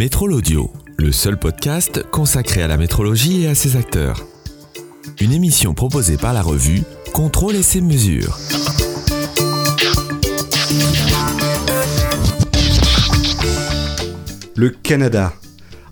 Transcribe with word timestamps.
Métrol 0.00 0.32
Audio, 0.32 0.72
le 0.96 1.12
seul 1.12 1.38
podcast 1.38 2.02
consacré 2.10 2.62
à 2.62 2.66
la 2.66 2.78
métrologie 2.78 3.42
et 3.42 3.48
à 3.48 3.54
ses 3.54 3.76
acteurs. 3.76 4.26
Une 5.20 5.30
émission 5.30 5.74
proposée 5.74 6.16
par 6.16 6.32
la 6.32 6.40
revue 6.40 6.84
Contrôle 7.12 7.54
et 7.54 7.62
ses 7.62 7.82
mesures. 7.82 8.38
Le 14.56 14.70
Canada. 14.70 15.34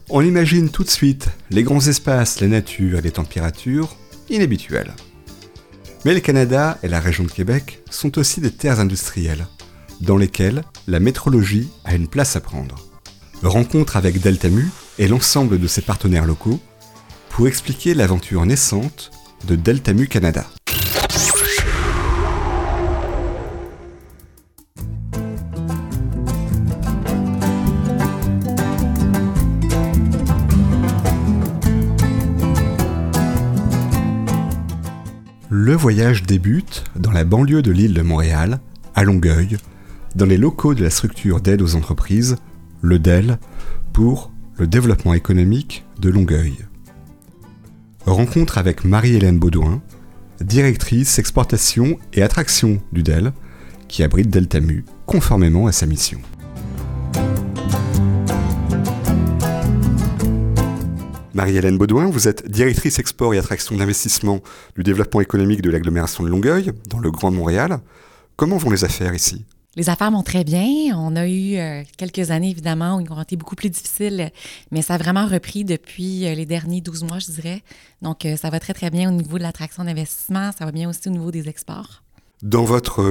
On 0.09 0.23
imagine 0.23 0.71
tout 0.71 0.85
de 0.85 0.89
suite 0.89 1.29
les 1.51 1.63
grands 1.63 1.87
espaces, 1.87 2.41
la 2.41 2.49
nature 2.49 3.01
et 3.01 3.03
les 3.03 3.11
températures 3.11 3.95
inhabituelles. 4.31 4.95
Mais 6.07 6.15
le 6.15 6.21
Canada 6.21 6.79
et 6.83 6.89
la 6.89 7.01
région 7.01 7.25
de 7.25 7.31
Québec 7.31 7.83
sont 7.91 8.19
aussi 8.19 8.41
des 8.41 8.53
terres 8.53 8.81
industrielles, 8.81 9.47
dans 10.01 10.17
lesquelles 10.17 10.65
la 10.87 10.99
métrologie 10.99 11.69
a 11.85 11.95
une 11.95 12.09
place 12.09 12.37
à 12.37 12.41
prendre. 12.41 12.89
Rencontre 13.43 13.97
avec 13.97 14.21
Deltamu 14.21 14.69
et 14.99 15.07
l'ensemble 15.07 15.61
de 15.61 15.69
ses 15.69 15.81
partenaires 15.81 16.27
locaux 16.27 16.59
pour 17.31 17.47
expliquer 17.47 17.95
l'aventure 17.95 18.45
naissante 18.45 19.13
de 19.47 19.55
Deltamu 19.55 20.09
Canada. 20.09 20.45
Le 35.49 35.75
voyage 35.75 36.25
débute 36.25 36.83
dans 36.97 37.13
la 37.13 37.23
banlieue 37.25 37.63
de 37.63 37.71
l'île 37.71 37.95
de 37.95 38.03
Montréal, 38.03 38.59
à 38.97 39.05
Longueuil, 39.05 39.59
dans 40.17 40.27
les 40.27 40.39
locaux 40.39 40.75
de 40.75 40.83
la 40.83 40.91
structure 40.91 41.41
d'aide 41.41 41.63
aux 41.63 41.77
entreprises, 41.77 42.37
le 42.81 42.99
DEL, 42.99 43.39
pour 43.93 44.31
le 44.57 44.67
développement 44.67 45.15
économique 45.15 45.85
de 46.01 46.11
Longueuil. 46.11 46.57
Rencontre 48.07 48.59
avec 48.59 48.85
Marie-Hélène 48.85 49.39
Baudouin, 49.39 49.83
directrice 50.41 51.19
exportation 51.19 51.99
et 52.13 52.23
attraction 52.23 52.81
du 52.93 53.03
DEL, 53.03 53.33
qui 53.89 54.03
abrite 54.03 54.31
Deltamu 54.31 54.85
conformément 55.07 55.67
à 55.67 55.73
sa 55.73 55.87
mission. 55.87 56.21
Marie-Hélène 61.35 61.79
Baudouin, 61.79 62.07
vous 62.11 62.27
êtes 62.27 62.51
directrice 62.51 62.99
export 62.99 63.33
et 63.33 63.39
attraction 63.39 63.77
d'investissement 63.77 64.41
du 64.77 64.83
développement 64.83 65.21
économique 65.21 65.63
de 65.63 65.71
l'agglomération 65.71 66.25
de 66.25 66.29
Longueuil, 66.29 66.73
dans 66.89 66.99
le 66.99 67.11
Grand 67.11 67.31
Montréal. 67.31 67.79
Comment 68.37 68.57
vont 68.57 68.71
les 68.71 68.85
affaires 68.85 69.15
ici? 69.15 69.45
Les 69.79 69.89
affaires 69.89 70.11
vont 70.11 70.25
très 70.25 70.43
bien. 70.43 70.99
On 70.99 71.15
a 71.15 71.29
eu 71.29 71.57
euh, 71.57 71.83
quelques 71.97 72.33
années, 72.33 72.51
évidemment, 72.51 72.97
où 72.97 73.01
ils 73.01 73.13
ont 73.13 73.23
été 73.23 73.37
beaucoup 73.37 73.55
plus 73.55 73.71
difficiles, 73.71 74.31
mais 74.73 74.83
ça 74.83 74.95
a 74.95 74.99
vraiment 74.99 75.27
repris 75.27 75.65
depuis 75.65 76.27
euh, 76.27 76.35
les 76.35 76.47
derniers 76.47 76.81
12 76.81 77.05
mois, 77.05 77.21
je 77.21 77.31
dirais. 77.31 77.63
Donc, 78.03 78.27
euh, 78.27 78.37
ça 78.37 78.51
va 78.51 78.59
très, 78.59 78.75
très 78.75 78.91
bien 78.91 79.09
au 79.09 79.13
niveau 79.13 79.39
de 79.39 79.45
l'attraction 79.45 79.85
d'investissement. 79.85 80.51
Ça 80.59 80.65
va 80.65 80.73
bien 80.73 80.89
aussi 80.89 81.07
au 81.07 81.13
niveau 81.13 81.31
des 81.31 81.49
exports. 81.49 82.03
Dans 82.43 82.65
votre 82.65 83.03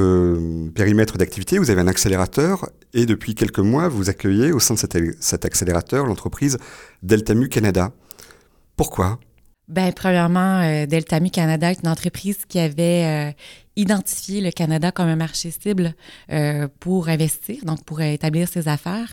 périmètre 0.73 1.17
d'activité, 1.17 1.57
vous 1.57 1.69
avez 1.69 1.81
un 1.81 1.87
accélérateur 1.87 2.69
et 2.93 3.05
depuis 3.05 3.35
quelques 3.35 3.59
mois, 3.59 3.89
vous 3.89 4.09
accueillez 4.09 4.53
au 4.53 4.59
sein 4.59 4.75
de 4.75 4.79
cet, 4.79 4.97
cet 5.21 5.43
accélérateur 5.43 6.05
l'entreprise 6.05 6.57
Deltamu 7.03 7.49
Canada. 7.49 7.91
Pourquoi? 8.77 9.19
Ben, 9.67 9.91
premièrement, 9.91 10.85
Deltamu 10.85 11.29
Canada 11.29 11.71
est 11.71 11.81
une 11.81 11.89
entreprise 11.89 12.45
qui 12.47 12.57
avait 12.57 13.35
euh, 13.77 13.81
identifié 13.81 14.41
le 14.41 14.51
Canada 14.51 14.91
comme 14.91 15.07
un 15.07 15.15
marché 15.15 15.51
cible 15.51 15.93
euh, 16.31 16.67
pour 16.79 17.09
investir, 17.09 17.63
donc 17.63 17.83
pour 17.83 18.01
établir 18.01 18.47
ses 18.47 18.67
affaires, 18.67 19.09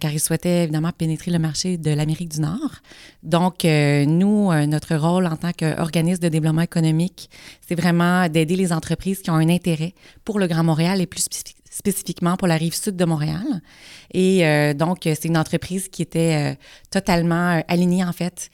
car 0.00 0.12
il 0.12 0.20
souhaitait 0.20 0.64
évidemment 0.64 0.92
pénétrer 0.92 1.30
le 1.30 1.38
marché 1.38 1.78
de 1.78 1.90
l'Amérique 1.90 2.30
du 2.30 2.40
Nord. 2.40 2.76
Donc, 3.22 3.64
nous, 3.64 4.52
notre 4.66 4.96
rôle 4.96 5.26
en 5.26 5.36
tant 5.36 5.52
qu'organisme 5.52 6.22
de 6.22 6.28
développement 6.28 6.62
économique, 6.62 7.30
c'est 7.66 7.74
vraiment 7.74 8.28
d'aider 8.28 8.56
les 8.56 8.72
entreprises 8.72 9.22
qui 9.22 9.30
ont 9.30 9.36
un 9.36 9.48
intérêt 9.48 9.94
pour 10.24 10.38
le 10.38 10.46
Grand 10.46 10.64
Montréal 10.64 11.00
et 11.00 11.06
plus 11.06 11.22
spécifiquement 11.22 11.61
pour 12.38 12.48
la 12.48 12.56
rive 12.56 12.74
sud 12.74 12.96
de 12.96 13.04
Montréal. 13.04 13.62
Et 14.12 14.46
euh, 14.46 14.74
donc, 14.74 15.00
c'est 15.04 15.24
une 15.24 15.36
entreprise 15.36 15.88
qui 15.88 16.02
était 16.02 16.52
euh, 16.52 16.54
totalement 16.90 17.56
euh, 17.56 17.60
alignée, 17.68 18.04
en 18.04 18.12
fait, 18.12 18.50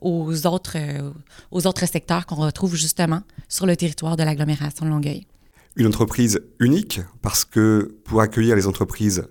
aux, 0.00 0.46
autres, 0.46 0.76
aux 1.50 1.66
autres 1.66 1.86
secteurs 1.86 2.26
qu'on 2.26 2.36
retrouve 2.36 2.74
justement 2.74 3.22
sur 3.48 3.66
le 3.66 3.76
territoire 3.76 4.16
de 4.16 4.22
l'agglomération 4.22 4.84
de 4.86 4.90
Longueuil. 4.90 5.26
Une 5.76 5.86
entreprise 5.86 6.40
unique 6.58 7.00
parce 7.22 7.44
que 7.44 7.94
pour 8.04 8.20
accueillir 8.20 8.56
les 8.56 8.66
entreprises 8.66 9.28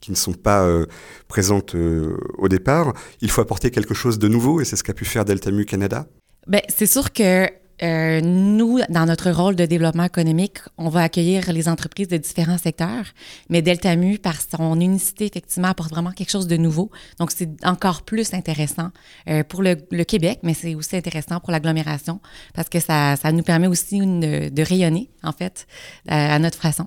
qui 0.00 0.10
ne 0.10 0.16
sont 0.16 0.34
pas 0.34 0.66
présentes 1.26 1.74
au 1.74 2.48
départ, 2.48 2.92
il 3.20 3.30
faut 3.30 3.40
apporter 3.40 3.70
quelque 3.70 3.94
chose 3.94 4.18
de 4.18 4.28
nouveau 4.28 4.60
et 4.60 4.64
c'est 4.64 4.76
ce 4.76 4.84
qu'a 4.84 4.94
pu 4.94 5.04
faire 5.04 5.24
Deltamu 5.24 5.64
Canada? 5.64 6.06
Bien, 6.46 6.60
c'est 6.68 6.86
sûr 6.86 7.12
que 7.12 7.48
euh, 7.82 8.20
nous, 8.20 8.80
dans 8.88 9.06
notre 9.06 9.30
rôle 9.30 9.56
de 9.56 9.66
développement 9.66 10.04
économique, 10.04 10.58
on 10.76 10.88
va 10.88 11.02
accueillir 11.02 11.52
les 11.52 11.68
entreprises 11.68 12.08
de 12.08 12.16
différents 12.16 12.58
secteurs, 12.58 13.04
mais 13.48 13.62
Deltamu, 13.62 14.18
par 14.18 14.36
son 14.40 14.80
unicité, 14.80 15.26
effectivement, 15.26 15.68
apporte 15.68 15.90
vraiment 15.90 16.12
quelque 16.12 16.30
chose 16.30 16.46
de 16.46 16.56
nouveau. 16.56 16.90
Donc, 17.18 17.30
c'est 17.30 17.48
encore 17.64 18.02
plus 18.02 18.34
intéressant 18.34 18.90
euh, 19.28 19.44
pour 19.44 19.62
le, 19.62 19.74
Québec, 20.04 20.40
mais 20.42 20.54
c'est 20.54 20.74
aussi 20.74 20.96
intéressant 20.96 21.40
pour 21.40 21.50
l'agglomération 21.50 22.20
parce 22.54 22.68
que 22.68 22.80
ça, 22.80 23.16
ça, 23.16 23.32
nous 23.32 23.42
permet 23.42 23.66
aussi 23.66 23.98
de 24.00 24.62
rayonner, 24.62 25.10
en 25.22 25.32
fait, 25.32 25.66
à 26.08 26.38
notre 26.38 26.58
façon. 26.58 26.86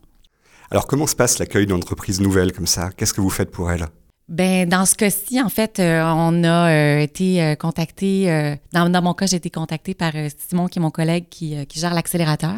Alors, 0.71 0.87
comment 0.87 1.05
se 1.05 1.15
passe 1.15 1.37
l'accueil 1.37 1.67
d'entreprises 1.67 2.21
nouvelles 2.21 2.53
comme 2.53 2.67
ça? 2.67 2.89
Qu'est-ce 2.95 3.13
que 3.13 3.21
vous 3.21 3.29
faites 3.29 3.51
pour 3.51 3.71
elles? 3.71 3.87
Ben 4.29 4.69
dans 4.69 4.85
ce 4.85 4.95
cas-ci, 4.95 5.41
en 5.41 5.49
fait, 5.49 5.79
euh, 5.79 6.01
on 6.05 6.45
a 6.45 6.69
euh, 6.69 6.99
été 6.99 7.43
euh, 7.43 7.55
contacté. 7.55 8.55
Dans, 8.71 9.01
mon 9.01 9.13
cas, 9.13 9.25
j'ai 9.25 9.35
été 9.35 9.49
contacté 9.49 9.93
par 9.93 10.13
Simon, 10.47 10.67
qui 10.67 10.79
est 10.79 10.81
mon 10.81 10.91
collègue 10.91 11.25
qui, 11.29 11.65
qui 11.67 11.79
gère 11.79 11.93
l'accélérateur 11.93 12.55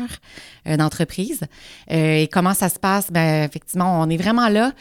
d'entreprise. 0.66 1.42
et 1.90 2.30
comment 2.32 2.54
ça 2.54 2.70
se 2.70 2.80
passe? 2.80 3.12
Ben 3.12 3.44
effectivement, 3.44 4.00
on 4.00 4.10
est 4.10 4.18
vraiment 4.18 4.48
là 4.48 4.72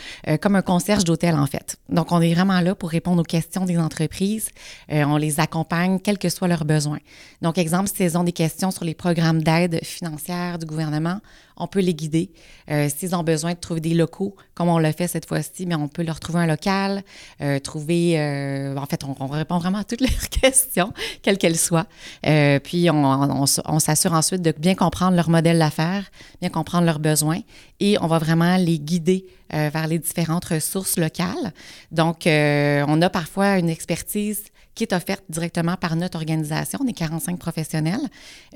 comme 0.41 0.55
un 0.55 0.63
concierge 0.63 1.05
d'hôtel, 1.05 1.35
en 1.35 1.47
fait. 1.47 1.77
Donc, 1.89 2.13
on 2.13 2.21
est 2.21 2.35
vraiment 2.35 2.61
là 2.61 2.75
pour 2.75 2.91
répondre 2.91 3.21
aux 3.21 3.25
questions 3.25 3.65
des 3.65 3.79
entreprises. 3.79 4.51
on 4.89 5.17
les 5.17 5.41
accompagne, 5.41 5.99
quels 5.99 6.19
que 6.19 6.29
soient 6.29 6.49
leurs 6.49 6.65
besoins. 6.65 7.01
Donc, 7.41 7.59
exemple, 7.59 7.91
s'ils 7.93 8.17
ont 8.17 8.25
des 8.25 8.33
questions 8.33 8.71
sur 8.71 8.85
les 8.85 8.95
programmes 8.95 9.43
d'aide 9.43 9.83
financière 9.83 10.59
du 10.59 10.67
gouvernement, 10.67 11.21
on 11.63 11.67
peut 11.67 11.81
les 11.81 11.95
guider. 11.95 12.31
Euh, 12.71 12.89
s'ils 12.95 13.15
ont 13.15 13.23
besoin 13.23 13.53
de 13.53 13.59
trouver 13.59 13.81
des 13.81 13.95
locaux, 13.95 14.37
comme 14.55 14.69
on 14.69 14.79
l'a 14.79 14.93
fait 14.93 15.07
cette 15.07 15.27
fois-ci, 15.27 15.67
mais 15.67 15.75
on 15.75 15.89
peut 15.89 16.03
leur 16.03 16.21
trouver 16.21 16.41
un 16.41 16.47
local, 16.47 17.03
euh, 17.41 17.59
trouver. 17.59 18.19
Euh, 18.19 18.77
en 18.77 18.87
fait, 18.87 19.05
on, 19.05 19.27
répond 19.27 19.59
vraiment 19.59 19.79
à 19.79 19.85
toutes 19.85 20.01
leurs 20.03 20.29
questions, 20.29 20.93
quelles 21.23 21.39
qu'elles 21.39 21.59
soient. 21.59 21.87
puis 22.23 22.91
on, 22.91 23.47
s'assure 23.79 24.13
ensuite 24.13 24.43
de 24.43 24.53
bien 24.57 24.75
comprendre 24.75 25.17
leur 25.17 25.31
modèle 25.31 25.59
d'affaires, 25.59 26.05
bien 26.41 26.51
comprendre 26.51 26.85
leurs 26.85 26.99
besoins, 26.99 27.41
et 27.81 27.97
on 28.01 28.07
va 28.07 28.19
vraiment 28.19 28.57
les 28.57 28.79
guider 28.79 29.27
vers 29.51 29.87
les 29.87 29.99
différentes 29.99 30.47
ressources 30.47 30.99
locales. 30.99 31.53
Donc, 31.91 32.23
on 32.27 33.03
a 33.03 33.11
parfois 33.11 33.59
une 33.59 33.69
expertise 33.69 34.45
qui 34.75 34.85
est 34.85 34.93
offerte 34.93 35.25
directement 35.29 35.77
par 35.77 35.97
notre 35.97 36.17
organisation. 36.17 36.79
On 36.83 36.87
est 36.87 36.93
45 36.93 37.39
professionnels. 37.39 38.01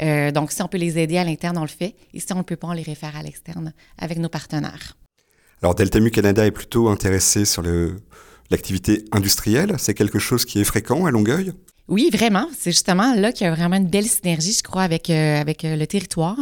Euh, 0.01 0.31
donc, 0.31 0.53
si 0.53 0.63
on 0.63 0.69
peut 0.69 0.79
les 0.79 0.99
aider 0.99 1.19
à 1.19 1.25
l'interne, 1.25 1.59
on 1.59 1.63
le 1.63 1.69
fait. 1.69 1.95
Et 2.15 2.21
si 2.21 2.33
on 2.33 2.39
ne 2.39 2.43
peut 2.43 2.57
pas, 2.57 2.69
on 2.69 2.73
les 2.73 2.83
réfère 2.83 3.17
à 3.17 3.23
l'externe 3.23 3.73
avec 3.99 4.19
nos 4.19 4.29
partenaires. 4.29 4.97
Alors, 5.63 5.75
Deltamu 5.75 6.11
Canada 6.11 6.47
est 6.47 6.51
plutôt 6.51 6.89
intéressé 6.89 7.45
sur 7.45 7.63
l'activité 8.51 9.05
industrielle. 9.13 9.75
C'est 9.79 9.95
quelque 9.95 10.19
chose 10.19 10.45
qui 10.45 10.61
est 10.61 10.65
fréquent 10.65 11.07
à 11.07 11.11
Longueuil? 11.11 11.53
Oui, 11.89 12.11
vraiment. 12.13 12.49
C'est 12.59 12.73
justement 12.73 13.15
là 13.15 13.31
qu'il 13.31 13.47
y 13.47 13.49
a 13.49 13.55
vraiment 13.55 13.77
une 13.77 13.87
belle 13.87 14.09
synergie, 14.09 14.53
je 14.53 14.63
crois, 14.65 14.83
avec, 14.83 15.09
euh, 15.09 15.41
avec 15.41 15.65
euh, 15.65 15.77
le 15.77 15.87
territoire. 15.87 16.37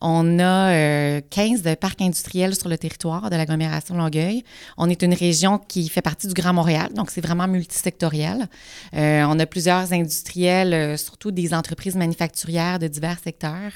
On 0.00 0.38
a 0.38 0.70
euh, 0.72 1.20
15 1.28 1.64
parcs 1.78 2.00
industriels 2.00 2.54
sur 2.54 2.70
le 2.70 2.78
territoire 2.78 3.28
de 3.28 3.36
l'agglomération 3.36 3.94
Longueuil. 3.94 4.42
On 4.78 4.88
est 4.88 5.02
une 5.02 5.12
région 5.12 5.58
qui 5.58 5.90
fait 5.90 6.00
partie 6.00 6.28
du 6.28 6.32
Grand 6.32 6.54
Montréal, 6.54 6.94
donc 6.94 7.10
c'est 7.10 7.20
vraiment 7.20 7.46
multisectoriel. 7.46 8.48
Euh, 8.94 9.24
on 9.28 9.38
a 9.38 9.44
plusieurs 9.44 9.92
industriels, 9.92 10.96
surtout 10.96 11.30
des 11.30 11.52
entreprises 11.52 11.94
manufacturières 11.94 12.78
de 12.78 12.88
divers 12.88 13.18
secteurs. 13.18 13.72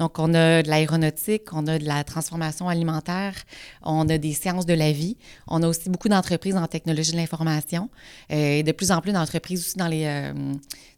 Donc, 0.00 0.18
on 0.18 0.34
a 0.34 0.64
de 0.64 0.68
l'aéronautique, 0.68 1.52
on 1.52 1.68
a 1.68 1.78
de 1.78 1.86
la 1.86 2.02
transformation 2.02 2.68
alimentaire, 2.68 3.34
on 3.84 4.08
a 4.08 4.18
des 4.18 4.32
sciences 4.32 4.66
de 4.66 4.74
la 4.74 4.90
vie. 4.90 5.18
On 5.46 5.62
a 5.62 5.68
aussi 5.68 5.88
beaucoup 5.88 6.08
d'entreprises 6.08 6.56
en 6.56 6.66
technologie 6.66 7.12
de 7.12 7.16
l'information 7.16 7.90
et 8.28 8.64
de 8.64 8.72
plus 8.72 8.90
en 8.90 9.00
plus 9.00 9.12
d'entreprises 9.12 9.60
aussi 9.60 9.78
dans 9.78 9.86
les 9.86 10.32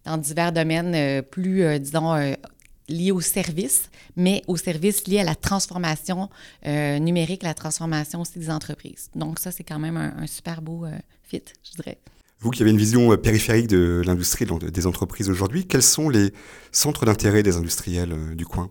dans 0.05 0.17
divers 0.17 0.53
domaines 0.53 0.95
euh, 0.95 1.23
plus, 1.23 1.63
euh, 1.63 1.79
disons, 1.79 2.15
euh, 2.15 2.35
liés 2.89 3.13
aux 3.13 3.21
services, 3.21 3.91
mais 4.17 4.43
aux 4.47 4.57
services 4.57 5.07
liés 5.07 5.19
à 5.19 5.25
la 5.25 5.35
transformation 5.35 6.29
numérique, 6.65 7.43
la 7.43 7.55
transformation 7.55 8.21
aussi 8.21 8.39
des 8.39 8.49
entreprises. 8.49 9.11
Donc 9.17 9.41
ça, 9.41 9.51
c'est 9.51 9.65
quand 9.65 9.81
même 9.81 9.97
un, 9.97 10.25
super 10.29 10.63
beau 10.63 10.87
fit, 11.25 11.43
je 11.65 11.83
dirais. 11.83 11.99
Vous 12.39 12.51
qui 12.51 12.63
avez 12.63 12.71
une 12.71 12.79
vision 12.79 13.17
périphérique 13.17 13.67
de 13.67 14.03
l'industrie, 14.07 14.47
des 14.47 14.87
entreprises 14.87 15.29
aujourd'hui, 15.29 15.67
quels 15.67 15.83
sont 15.83 16.09
les 16.09 16.33
centres 16.71 17.07
d'intérêt 17.07 17.43
des 17.43 17.57
industriels 17.57 18.37
du 18.37 18.47
coin? 18.47 18.69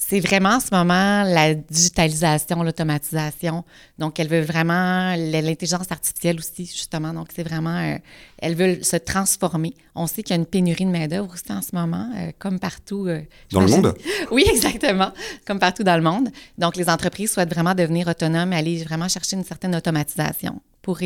C'est 0.00 0.20
vraiment 0.20 0.50
en 0.50 0.60
ce 0.60 0.68
moment 0.70 1.24
la 1.24 1.54
digitalisation, 1.54 2.62
l'automatisation. 2.62 3.64
Donc, 3.98 4.20
elle 4.20 4.28
veut 4.28 4.42
vraiment 4.42 5.16
l'intelligence 5.16 5.90
artificielle 5.90 6.38
aussi, 6.38 6.66
justement. 6.66 7.12
Donc, 7.12 7.30
c'est 7.34 7.42
vraiment, 7.42 7.76
euh, 7.76 7.98
elle 8.38 8.54
veut 8.54 8.80
se 8.84 8.96
transformer. 8.96 9.74
On 9.96 10.06
sait 10.06 10.22
qu'il 10.22 10.36
y 10.36 10.38
a 10.38 10.40
une 10.40 10.46
pénurie 10.46 10.84
de 10.84 10.90
main-d'œuvre 10.90 11.34
aussi 11.34 11.52
en 11.52 11.62
ce 11.62 11.74
moment, 11.74 12.12
euh, 12.16 12.30
comme 12.38 12.60
partout. 12.60 13.08
Euh, 13.08 13.22
dans 13.50 13.60
le 13.60 13.66
monde? 13.66 13.94
Oui, 14.30 14.46
exactement. 14.48 15.12
Comme 15.44 15.58
partout 15.58 15.82
dans 15.82 15.96
le 15.96 16.02
monde. 16.02 16.28
Donc, 16.58 16.76
les 16.76 16.88
entreprises 16.88 17.32
souhaitent 17.32 17.52
vraiment 17.52 17.74
devenir 17.74 18.06
autonomes, 18.06 18.52
aller 18.52 18.84
vraiment 18.84 19.08
chercher 19.08 19.36
une 19.36 19.44
certaine 19.44 19.74
automatisation 19.74 20.62
pour, 20.80 21.00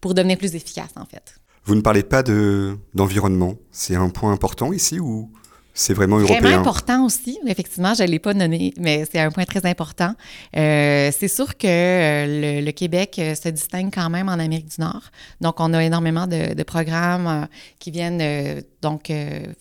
pour 0.00 0.14
devenir 0.14 0.38
plus 0.38 0.54
efficaces, 0.54 0.94
en 0.96 1.06
fait. 1.06 1.40
Vous 1.64 1.74
ne 1.74 1.80
parlez 1.80 2.04
pas 2.04 2.22
d'environnement. 2.22 3.56
c'est 3.72 3.96
un 3.96 4.10
point 4.10 4.32
important 4.32 4.72
ici 4.72 5.00
ou 5.00 5.32
c'est 5.78 5.94
vraiment 5.94 6.18
européen. 6.18 6.40
Vraiment 6.40 6.60
important 6.60 7.06
aussi. 7.06 7.38
Effectivement, 7.46 7.94
je 7.94 8.02
ne 8.02 8.08
l'ai 8.08 8.18
pas 8.18 8.34
donné, 8.34 8.74
mais 8.78 9.04
c'est 9.10 9.20
un 9.20 9.30
point 9.30 9.44
très 9.44 9.64
important. 9.64 10.12
Euh, 10.56 11.12
c'est 11.16 11.28
sûr 11.28 11.56
que 11.56 11.68
euh, 11.68 12.62
le, 12.62 12.70
Québec 12.72 13.14
euh, 13.20 13.36
se 13.36 13.48
distingue 13.48 13.94
quand 13.94 14.10
même 14.10 14.28
en 14.28 14.32
Amérique 14.32 14.66
du 14.66 14.80
Nord. 14.80 15.02
Donc, 15.40 15.60
on 15.60 15.72
a 15.74 15.84
énormément 15.84 16.26
de, 16.26 16.62
programmes 16.64 17.46
qui 17.78 17.92
viennent 17.92 18.62
donc 18.82 19.12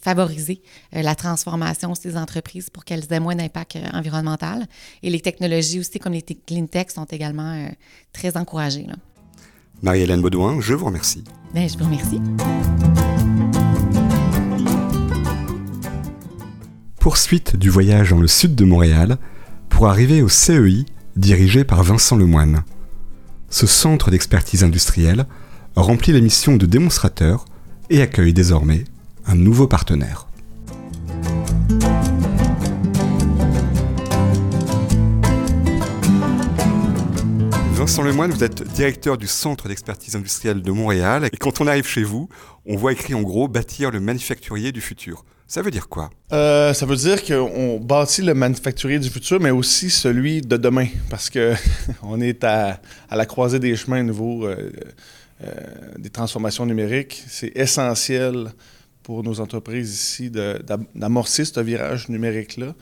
favoriser 0.01 0.61
la 0.91 1.15
transformation 1.15 1.93
des 2.03 2.17
entreprises 2.17 2.69
pour 2.69 2.83
qu'elles 2.83 3.05
aient 3.11 3.19
moins 3.19 3.35
d'impact 3.35 3.77
environnemental. 3.93 4.65
Et 5.03 5.09
les 5.09 5.21
technologies 5.21 5.79
aussi, 5.79 5.99
comme 5.99 6.13
les 6.13 6.23
clean 6.23 6.65
tech, 6.65 6.87
sont 6.89 7.05
également 7.05 7.69
très 8.11 8.35
encouragées. 8.35 8.87
Marie-Hélène 9.83 10.21
Baudouin, 10.21 10.59
je 10.59 10.73
vous 10.73 10.85
remercie. 10.87 11.23
Bien, 11.53 11.67
je 11.67 11.77
vous 11.77 11.85
remercie. 11.85 12.19
Poursuite 17.07 17.55
du 17.55 17.69
voyage 17.69 18.09
dans 18.09 18.19
le 18.19 18.27
sud 18.27 18.53
de 18.53 18.65
Montréal 18.65 19.17
pour 19.69 19.87
arriver 19.87 20.21
au 20.21 20.27
CEI 20.27 20.83
dirigé 21.15 21.63
par 21.63 21.81
Vincent 21.81 22.17
Lemoine. 22.17 22.65
Ce 23.49 23.65
centre 23.65 24.11
d'expertise 24.11 24.65
industrielle 24.65 25.25
remplit 25.77 26.11
la 26.11 26.19
mission 26.19 26.57
de 26.57 26.65
démonstrateur 26.65 27.45
et 27.89 28.01
accueille 28.01 28.33
désormais 28.33 28.83
un 29.25 29.35
nouveau 29.35 29.67
partenaire. 29.67 30.27
Vincent 37.71 38.03
Lemoine, 38.03 38.31
vous 38.31 38.43
êtes 38.43 38.63
directeur 38.73 39.17
du 39.17 39.27
Centre 39.27 39.69
d'expertise 39.69 40.17
industrielle 40.17 40.61
de 40.61 40.71
Montréal. 40.71 41.29
Et 41.31 41.37
quand 41.37 41.61
on 41.61 41.67
arrive 41.67 41.87
chez 41.87 42.03
vous, 42.03 42.27
on 42.65 42.75
voit 42.75 42.91
écrit 42.91 43.13
en 43.13 43.21
gros 43.21 43.47
bâtir 43.47 43.91
le 43.91 44.01
manufacturier 44.01 44.73
du 44.73 44.81
futur. 44.81 45.23
Ça 45.49 45.61
veut 45.61 45.71
dire 45.71 45.87
quoi? 45.87 46.09
Euh, 46.33 46.73
ça 46.73 46.85
veut 46.85 46.97
dire 46.97 47.23
qu'on 47.23 47.79
bâtit 47.79 48.21
le 48.21 48.33
manufacturier 48.33 48.99
du 48.99 49.09
futur, 49.09 49.39
mais 49.39 49.49
aussi 49.49 49.89
celui 49.89 50.41
de 50.41 50.57
demain, 50.57 50.87
parce 51.09 51.29
que 51.29 51.53
on 52.03 52.19
est 52.19 52.43
à, 52.43 52.81
la 53.09 53.25
croisée 53.25 53.57
des 53.57 53.73
chemins 53.77 54.01
au 54.01 54.03
niveau 54.03 54.45
euh, 54.45 54.69
euh, 55.41 55.53
des 55.97 56.09
transformations 56.09 56.65
numériques. 56.65 57.23
C'est 57.29 57.55
essentiel 57.55 58.51
pour 59.03 59.23
nos 59.23 59.39
entreprises 59.39 59.93
ici 59.93 60.29
d'amorcer 60.29 61.45
ce 61.45 61.61
virage 61.61 62.09
numérique-là. 62.09 62.75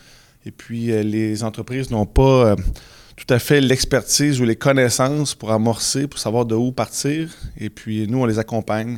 Et 0.47 0.51
puis, 0.51 0.87
les 1.03 1.43
entreprises 1.43 1.91
n'ont 1.91 2.07
pas 2.07 2.55
tout 3.15 3.31
à 3.31 3.37
fait 3.37 3.61
l'expertise 3.61 4.41
ou 4.41 4.43
les 4.43 4.55
connaissances 4.55 5.35
pour 5.35 5.51
amorcer, 5.51 6.07
pour 6.07 6.19
savoir 6.19 6.47
de 6.47 6.55
où 6.55 6.71
partir. 6.71 7.29
Et 7.57 7.69
puis, 7.69 8.07
nous, 8.07 8.19
on 8.19 8.25
les 8.25 8.39
accompagne 8.39 8.97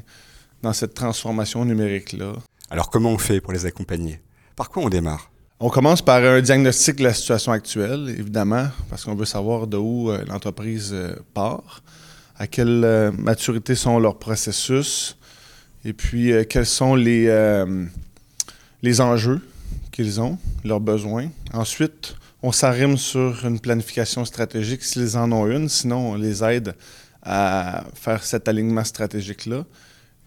dans 0.61 0.71
cette 0.71 0.93
transformation 0.93 1.65
numérique-là. 1.65 2.33
Alors 2.69 2.89
comment 2.89 3.11
on 3.11 3.17
fait 3.17 3.39
pour 3.39 3.53
les 3.53 3.65
accompagner? 3.65 4.19
Par 4.55 4.69
quoi 4.69 4.83
on 4.83 4.89
démarre? 4.89 5.31
On 5.59 5.69
commence 5.69 6.01
par 6.01 6.21
un 6.21 6.41
diagnostic 6.41 6.97
de 6.97 7.03
la 7.03 7.13
situation 7.13 7.51
actuelle, 7.51 8.09
évidemment, 8.09 8.67
parce 8.89 9.05
qu'on 9.05 9.15
veut 9.15 9.25
savoir 9.25 9.67
de 9.67 9.77
où 9.77 10.11
euh, 10.11 10.23
l'entreprise 10.27 10.91
euh, 10.93 11.15
part, 11.33 11.81
à 12.37 12.45
quelle 12.45 12.83
euh, 12.83 13.11
maturité 13.11 13.73
sont 13.73 13.97
leurs 13.99 14.19
processus, 14.19 15.17
et 15.85 15.93
puis 15.93 16.33
quels 16.49 16.65
sont 16.65 16.95
les, 16.95 17.31
les 18.81 18.99
enjeux 18.99 19.39
qu'ils 19.93 20.19
ont, 20.19 20.37
leurs 20.65 20.81
besoins. 20.81 21.29
Ensuite, 21.53 22.15
on 22.43 22.51
s'arrime 22.51 22.97
sur 22.97 23.45
une 23.45 23.59
planification 23.59 24.25
stratégique 24.25 24.83
s'ils 24.83 25.15
en 25.15 25.31
ont 25.31 25.47
une, 25.47 25.69
sinon 25.69 26.11
on 26.11 26.15
les 26.15 26.43
aide 26.43 26.75
à 27.23 27.85
faire 27.93 28.23
cet 28.23 28.49
alignement 28.49 28.83
stratégique-là. 28.83 29.63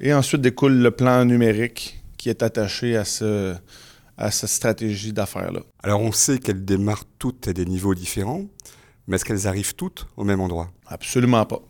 Et 0.00 0.14
ensuite 0.14 0.40
découle 0.40 0.78
le 0.78 0.90
plan 0.92 1.26
numérique 1.26 1.99
qui 2.20 2.28
est 2.28 2.42
attaché 2.42 2.98
à, 2.98 3.06
ce, 3.06 3.54
à 4.18 4.30
cette 4.30 4.50
stratégie 4.50 5.14
d'affaires-là. 5.14 5.60
Alors 5.82 6.02
on 6.02 6.12
sait 6.12 6.38
qu'elles 6.38 6.66
démarrent 6.66 7.06
toutes 7.18 7.48
à 7.48 7.54
des 7.54 7.64
niveaux 7.64 7.94
différents, 7.94 8.44
mais 9.06 9.16
est-ce 9.16 9.24
qu'elles 9.24 9.46
arrivent 9.46 9.74
toutes 9.74 10.06
au 10.18 10.24
même 10.24 10.40
endroit? 10.40 10.70
Absolument 10.86 11.46
pas. 11.46 11.62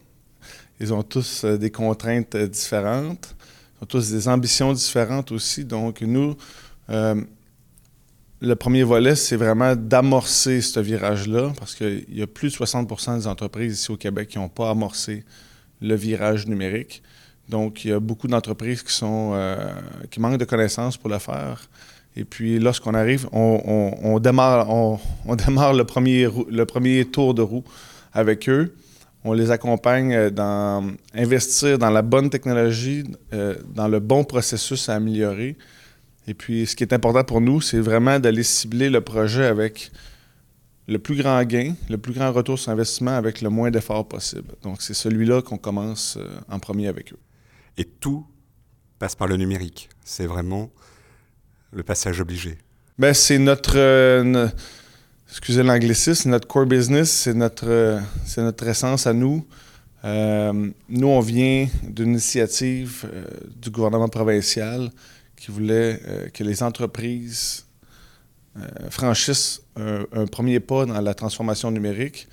Ils 0.81 0.93
ont 0.93 1.05
tous 1.05 1.45
euh, 1.45 1.57
des 1.57 1.71
contraintes 1.71 2.35
euh, 2.35 2.49
différentes, 2.49 3.37
ils 3.77 3.85
ont 3.85 3.87
tous 3.87 4.11
des 4.11 4.27
ambitions 4.27 4.73
différentes 4.73 5.31
aussi. 5.31 5.65
Donc 5.65 6.01
nous, 6.01 6.35
euh, 6.89 7.23
le 8.41 8.57
premier 8.57 8.83
volet, 8.83 9.15
c'est 9.15 9.37
vraiment 9.37 9.77
d'amorcer 9.77 10.63
ce 10.63 10.81
virage-là, 10.81 11.53
parce 11.61 11.77
qu'il 11.77 12.07
y 12.09 12.23
a 12.23 12.27
plus 12.27 12.51
de 12.51 12.65
60% 12.65 13.19
des 13.19 13.27
entreprises 13.29 13.75
ici 13.75 13.93
au 13.93 13.97
Québec 13.97 14.31
qui 14.31 14.39
n'ont 14.39 14.49
pas 14.49 14.71
amorcé 14.71 15.25
le 15.81 15.95
virage 15.95 16.49
numérique. 16.49 17.05
Donc, 17.51 17.85
il 17.85 17.91
y 17.91 17.93
a 17.93 17.99
beaucoup 18.01 18.29
d'entreprises 18.29 18.83
qui 18.83 18.93
sont 18.93 19.33
euh, 19.35 19.57
qui 20.11 20.21
manquent 20.21 20.39
de 20.39 20.45
connaissances 20.45 20.97
pour 20.97 21.11
le 21.11 21.19
faire. 21.19 21.69
Et 22.17 22.25
puis, 22.25 22.59
lorsqu'on 22.61 22.95
arrive, 22.95 23.29
on, 23.33 24.19
démarre, 24.21 24.67
le 25.75 25.83
premier, 25.83 26.29
le 26.49 26.65
premier 26.65 27.05
tour 27.05 27.35
de 27.35 27.43
roue 27.43 27.65
avec 28.13 28.49
eux. 28.49 28.75
On 29.23 29.33
les 29.33 29.51
accompagne 29.51 30.31
dans 30.31 30.93
investir 31.15 31.77
dans 31.77 31.91
la 31.91 32.03
bonne 32.03 32.31
technologie, 32.31 33.05
euh, 33.33 33.55
dans 33.75 33.89
le 33.89 34.01
bon 34.01 34.25
processus 34.25 34.89
à 34.89 34.95
améliorer. 34.95 35.57
Et 36.27 36.35
puis, 36.35 36.67
ce 36.67 36.75
qui 36.75 36.85
est 36.85 36.93
important 36.93 37.25
pour 37.25 37.41
nous, 37.41 37.61
c'est 37.61 37.81
vraiment 37.81 38.19
d'aller 38.19 38.45
cibler 38.45 38.89
le 38.91 39.01
projet 39.01 39.45
avec 39.45 39.91
le 40.89 40.99
plus 40.99 41.17
grand 41.17 41.43
gain, 41.45 41.75
le 41.89 41.99
plus 41.99 42.13
grand 42.13 42.33
retour 42.33 42.59
sur 42.59 42.73
investissement 42.73 43.17
avec 43.17 43.43
le 43.43 43.51
moins 43.51 43.71
d'efforts 43.71 44.09
possible. 44.09 44.55
Donc, 44.63 44.83
c'est 44.83 44.95
celui-là 44.95 45.43
qu'on 45.43 45.59
commence 45.59 46.17
euh, 46.17 46.27
en 46.49 46.59
premier 46.59 46.89
avec 46.89 47.13
eux. 47.13 47.19
Et 47.77 47.85
tout 47.85 48.27
passe 48.99 49.15
par 49.15 49.29
le 49.29 49.37
numérique. 49.37 49.89
C'est 50.05 50.27
vraiment 50.27 50.71
le 51.73 51.83
passage 51.83 52.21
obligé. 52.21 52.59
Ben, 52.99 53.15
c'est 53.15 53.39
notre, 53.39 53.79
euh, 53.79 54.49
excusez 55.31 55.63
l'anglicisme, 55.63 56.31
notre 56.31 56.47
core 56.47 56.67
business, 56.67 57.11
c'est 57.11 57.35
notre, 57.35 57.67
euh, 57.67 58.01
c'est 58.27 58.43
notre 58.43 58.67
essence 58.69 59.07
à 59.07 59.15
nous. 59.15 59.47
Euh, 60.05 60.71
nous, 60.89 61.07
on 61.07 61.21
vient 61.21 61.67
d'une 61.83 62.11
initiative 62.11 63.11
du 63.57 63.71
gouvernement 63.71 64.09
provincial 64.09 64.91
qui 65.37 65.51
voulait 65.51 66.31
que 66.35 66.45
les 66.45 66.63
entreprises 66.63 67.65
franchissent 68.91 69.63
un, 69.77 70.27
premier 70.27 70.61
pas 70.61 70.85
dans 70.85 71.01
la 71.01 71.15
transformation 71.15 71.71
numérique. 71.71 72.29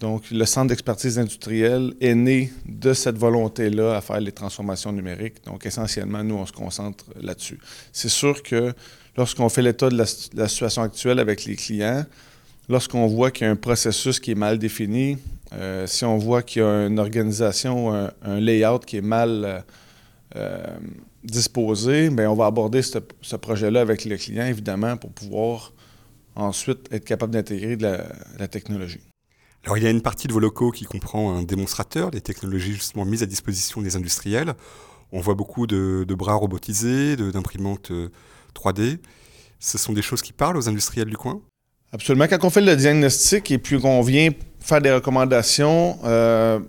Donc, 0.00 0.30
le 0.30 0.44
Centre 0.44 0.68
d'expertise 0.68 1.18
industrielle 1.18 1.94
est 2.02 2.14
né 2.14 2.52
de 2.66 2.92
cette 2.92 3.16
volonté-là 3.16 3.96
à 3.96 4.00
faire 4.02 4.20
les 4.20 4.32
transformations 4.32 4.92
numériques. 4.92 5.42
Donc, 5.46 5.64
essentiellement, 5.64 6.22
nous, 6.22 6.34
on 6.34 6.44
se 6.44 6.52
concentre 6.52 7.06
là-dessus. 7.20 7.58
C'est 7.92 8.10
sûr 8.10 8.42
que 8.42 8.74
lorsqu'on 9.16 9.48
fait 9.48 9.62
l'état 9.62 9.88
de, 9.88 9.96
la, 9.96 10.48
situation 10.48 10.82
actuelle 10.82 11.18
avec 11.18 11.46
les 11.46 11.56
clients, 11.56 12.04
lorsqu'on 12.68 13.06
voit 13.06 13.30
qu'il 13.30 13.46
y 13.46 13.48
a 13.48 13.52
un 13.52 13.56
processus 13.56 14.20
qui 14.20 14.32
est 14.32 14.36
mal 14.36 14.58
défini, 14.58 15.16
euh, 15.54 15.86
si 15.86 16.04
on 16.04 16.18
voit 16.18 16.42
qu'il 16.42 16.60
y 16.60 16.64
a 16.64 16.86
une 16.86 16.98
organisation, 16.98 18.10
un, 18.22 18.40
layout 18.40 18.80
qui 18.80 18.98
est 18.98 19.02
mal 19.02 19.44
euh, 19.44 19.60
euh, 20.36 20.66
disposé, 21.24 22.10
bien, 22.10 22.30
on 22.30 22.34
va 22.34 22.44
aborder 22.44 22.82
ce, 22.82 22.98
projet-là 23.36 23.80
avec 23.80 24.04
le 24.04 24.18
client, 24.18 24.44
évidemment, 24.44 24.98
pour 24.98 25.10
pouvoir 25.10 25.72
ensuite 26.34 26.86
être 26.92 27.06
capable 27.06 27.32
d'intégrer 27.32 27.76
de 27.76 27.96
la 28.38 28.48
technologie. 28.48 29.05
Alors 29.66 29.78
il 29.78 29.82
y 29.82 29.86
a 29.88 29.90
une 29.90 30.00
partie 30.00 30.28
de 30.28 30.32
vos 30.32 30.38
locaux 30.38 30.70
qui 30.70 30.84
comprend 30.84 31.36
un 31.36 31.42
démonstrateur, 31.42 32.12
des 32.12 32.20
technologies 32.20 32.74
justement 32.74 33.04
mises 33.04 33.24
à 33.24 33.26
disposition 33.26 33.82
des 33.82 33.96
industriels. 33.96 34.54
On 35.10 35.18
voit 35.18 35.34
beaucoup 35.34 35.66
de, 35.66 36.06
bras 36.10 36.34
robotisés, 36.34 37.16
d'imprimantes 37.16 37.90
3D. 38.54 38.80
Euh, 38.80 38.96
Ce 39.58 39.76
sont 39.76 39.92
des 39.92 40.02
choses 40.02 40.22
qui 40.22 40.32
parlent 40.32 40.56
aux 40.56 40.68
industriels 40.68 41.08
du 41.08 41.16
coin? 41.16 41.40
Absolument. 41.90 42.28
Quand 42.28 42.44
on 42.44 42.50
fait 42.50 42.60
le 42.60 42.76
diagnostic 42.76 43.50
et 43.50 43.58
puis 43.58 43.80
qu'on 43.80 44.02
vient 44.02 44.30
faire 44.60 44.80
des 44.80 44.92
recommandations, 44.92 45.98
euh, 46.04 46.60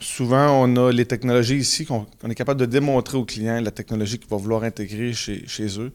souvent 0.00 0.64
on 0.64 0.76
a 0.84 0.90
les 0.90 1.06
technologies 1.06 1.58
ici 1.58 1.86
qu'on 1.86 2.06
est 2.28 2.34
capable 2.34 2.58
de 2.58 2.66
démontrer 2.66 3.18
aux 3.18 3.24
clients 3.24 3.60
la 3.60 3.70
technologie 3.70 4.18
qu'ils 4.18 4.30
vont 4.30 4.38
vouloir 4.38 4.64
intégrer 4.64 5.12
chez, 5.12 5.78
eux. 5.78 5.92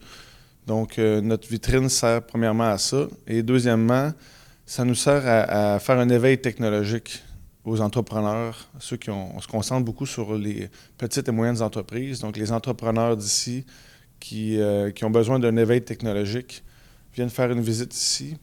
Donc 0.66 0.98
euh, 0.98 1.20
notre 1.20 1.46
vitrine 1.46 1.90
sert 1.90 2.22
premièrement 2.22 2.70
à 2.70 2.78
ça. 2.78 3.06
Et 3.26 3.42
deuxièmement, 3.42 4.12
ça 4.72 4.86
nous 4.86 4.94
sert 4.94 5.22
à, 5.26 5.78
faire 5.80 5.98
un 5.98 6.08
éveil 6.08 6.40
technologique 6.40 7.22
aux 7.62 7.82
entrepreneurs, 7.82 8.70
ceux 8.78 8.96
qui 8.96 9.10
ont, 9.10 9.36
on 9.36 9.40
se 9.42 9.46
concentre 9.46 9.84
beaucoup 9.84 10.06
sur 10.06 10.34
les 10.34 10.70
petites 10.96 11.28
et 11.28 11.30
moyennes 11.30 11.60
entreprises, 11.60 12.20
donc 12.20 12.38
les 12.38 12.52
entrepreneurs 12.52 13.18
d'ici 13.18 13.66
qui, 14.18 14.58
euh, 14.58 14.90
ont 15.02 15.10
besoin 15.10 15.38
d'un 15.38 15.58
éveil 15.58 15.82
technologique 15.82 16.64
viennent 17.12 17.28
faire 17.28 17.50
une 17.52 17.60
visite 17.60 17.94
ici 17.94 18.38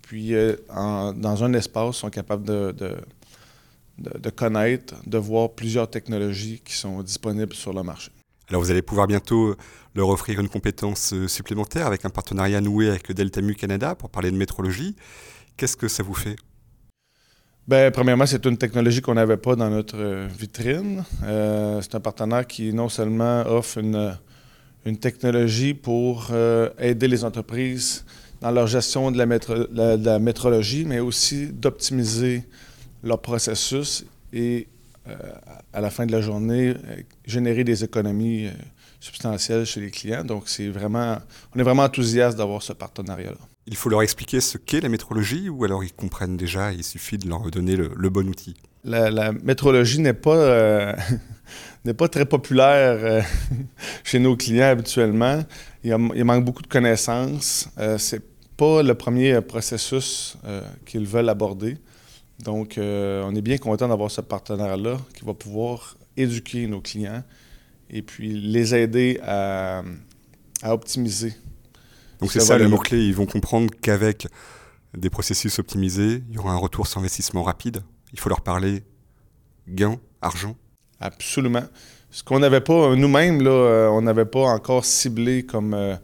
puis 0.00 0.32
dans 0.70 1.44
un 1.44 1.52
espace, 1.52 1.96
sont 1.96 2.10
capables 2.10 2.46
de, 2.46 2.74
de, 3.98 4.30
connaître, 4.30 4.94
de 5.06 5.18
voir 5.18 5.50
plusieurs 5.50 5.90
technologies 5.90 6.62
qui 6.64 6.74
sont 6.74 7.02
disponibles 7.02 7.54
sur 7.54 7.74
le 7.74 7.82
marché. 7.82 8.10
Alors 8.48 8.62
vous 8.62 8.70
allez 8.70 8.82
pouvoir 8.82 9.06
bientôt 9.06 9.54
leur 9.94 10.08
offrir 10.08 10.40
une 10.40 10.48
compétence 10.48 11.14
supplémentaire 11.26 11.86
avec 11.86 12.06
un 12.06 12.10
partenariat 12.10 12.62
noué 12.62 12.88
avec 12.88 13.12
Delta 13.12 13.40
Canada 13.58 13.94
pour 13.94 14.08
parler 14.08 14.30
de 14.30 14.36
métrologie. 14.36 14.96
Qu'est-ce 15.56 15.76
que 15.76 15.88
ça 15.88 16.02
vous 16.02 16.14
fait? 16.14 16.36
Bien, 17.66 17.90
premièrement, 17.90 18.26
c'est 18.26 18.44
une 18.44 18.58
technologie 18.58 19.00
qu'on 19.00 19.14
n'avait 19.14 19.38
pas 19.38 19.56
dans 19.56 19.70
notre 19.70 19.96
euh, 19.96 20.28
vitrine. 20.38 21.02
Euh, 21.22 21.80
c'est 21.80 21.94
un 21.94 22.00
partenaire 22.00 22.46
qui 22.46 22.74
non 22.74 22.90
seulement 22.90 23.40
offre 23.46 23.78
une, 23.78 24.18
une 24.84 24.98
technologie 24.98 25.72
pour 25.72 26.28
euh, 26.30 26.68
aider 26.78 27.08
les 27.08 27.24
entreprises 27.24 28.04
dans 28.42 28.50
leur 28.50 28.66
gestion 28.66 29.10
de 29.10 29.16
la, 29.16 29.96
la, 29.96 30.18
métrologie, 30.18 30.84
mais 30.84 30.98
aussi 31.00 31.46
d'optimiser 31.46 32.44
leur 33.02 33.22
processus 33.22 34.04
et 34.32 34.68
à 35.72 35.80
la 35.80 35.90
fin 35.90 36.04
de 36.04 36.12
la 36.12 36.20
journée, 36.20 36.74
générer 37.26 37.62
des 37.62 37.84
économies 37.84 38.50
substantielles 39.00 39.64
chez 39.64 39.80
les 39.80 39.90
clients. 39.90 40.24
Donc, 40.24 40.44
c'est 40.46 40.68
vraiment, 40.68 41.18
on 41.54 41.58
est 41.58 41.62
vraiment 41.62 41.84
enthousiaste 41.84 42.36
d'avoir 42.36 42.62
ce 42.62 42.72
partenariat-là. 42.72 43.53
Il 43.66 43.76
faut 43.76 43.88
leur 43.88 44.02
expliquer 44.02 44.40
ce 44.40 44.58
qu'est 44.58 44.80
la 44.80 44.90
métrologie 44.90 45.48
ou 45.48 45.64
alors 45.64 45.82
ils 45.82 45.92
comprennent 45.92 46.36
déjà, 46.36 46.72
il 46.72 46.84
suffit 46.84 47.16
de 47.16 47.28
leur 47.28 47.50
donner 47.50 47.76
le, 47.76 48.10
bon 48.10 48.28
outil? 48.28 48.54
La, 48.84 49.32
métrologie 49.32 50.00
n'est 50.00 50.12
pas, 50.12 50.36
euh, 50.36 50.92
pas 51.96 52.08
très 52.08 52.26
populaire 52.26 52.98
euh, 53.02 53.22
chez 54.04 54.18
nos 54.18 54.36
clients 54.36 54.68
habituellement. 54.68 55.42
Il, 55.82 55.96
manque 56.24 56.44
beaucoup 56.44 56.62
de 56.62 56.66
connaissances. 56.66 57.68
Euh, 57.78 57.96
c'est 57.96 58.22
pas 58.56 58.82
le 58.82 58.94
premier 58.94 59.40
processus 59.40 60.36
qu'ils 60.84 61.06
veulent 61.06 61.28
aborder. 61.28 61.78
Donc, 62.44 62.74
on 62.78 63.34
est 63.34 63.42
bien 63.42 63.58
content 63.58 63.88
d'avoir 63.88 64.10
ce 64.10 64.20
partenaire-là 64.20 64.98
qui 65.14 65.24
va 65.24 65.34
pouvoir 65.34 65.96
éduquer 66.16 66.66
nos 66.66 66.80
clients 66.80 67.24
et 67.90 68.02
puis 68.02 68.32
les 68.32 68.74
aider 68.74 69.18
à, 69.24 69.82
à 70.62 70.72
optimiser 70.72 71.34
donc 72.24 72.32
c'est 72.32 72.40
ça 72.40 72.56
le 72.56 72.68
mot-clé, 72.68 73.04
ils 73.06 73.14
vont 73.14 73.26
comprendre 73.26 73.72
qu'avec 73.82 74.26
des 74.96 75.10
processus 75.10 75.58
optimisés, 75.58 76.22
il 76.28 76.34
y 76.34 76.38
aura 76.38 76.52
un 76.52 76.56
retour 76.56 76.86
sur 76.86 77.00
investissement 77.00 77.42
rapide. 77.42 77.82
Il 78.12 78.20
faut 78.20 78.28
leur 78.28 78.40
parler 78.40 78.82
gain, 79.68 79.96
argent. 80.22 80.56
Absolument. 81.00 81.64
Ce 82.10 82.22
qu'on 82.22 82.38
n'avait 82.38 82.60
pas, 82.60 82.94
nous-mêmes, 82.94 83.42
là, 83.42 83.50
euh, 83.50 83.88
on 83.88 84.02
n'avait 84.02 84.24
pas 84.24 84.46
encore 84.46 84.84
ciblé 84.84 85.44
comme, 85.44 85.74
euh, 85.74 85.96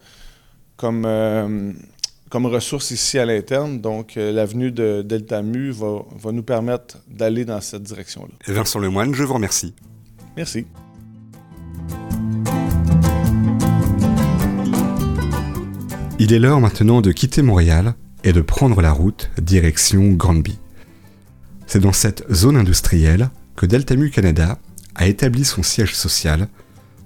comme, 0.76 1.04
euh, 1.06 1.72
comme 2.28 2.46
ressource 2.46 2.90
ici 2.90 3.18
à 3.18 3.24
l'interne. 3.24 3.80
Donc, 3.80 4.14
l'avenue 4.16 4.72
de 4.72 5.02
Delta 5.02 5.40
Mu 5.42 5.70
va, 5.70 6.02
va 6.16 6.32
nous 6.32 6.42
permettre 6.42 6.98
d'aller 7.08 7.44
dans 7.44 7.60
cette 7.60 7.84
direction-là. 7.84 8.34
Vincent 8.52 8.78
Lemoine, 8.78 9.14
je 9.14 9.22
vous 9.22 9.34
remercie. 9.34 9.74
Merci. 10.36 10.66
Il 16.22 16.34
est 16.34 16.38
l'heure 16.38 16.60
maintenant 16.60 17.00
de 17.00 17.12
quitter 17.12 17.40
Montréal 17.40 17.94
et 18.24 18.34
de 18.34 18.42
prendre 18.42 18.82
la 18.82 18.92
route 18.92 19.30
direction 19.40 20.10
Granby. 20.10 20.58
C'est 21.66 21.80
dans 21.80 21.94
cette 21.94 22.30
zone 22.30 22.58
industrielle 22.58 23.30
que 23.56 23.64
Deltamu 23.64 24.10
Canada 24.10 24.58
a 24.96 25.06
établi 25.06 25.46
son 25.46 25.62
siège 25.62 25.96
social 25.96 26.48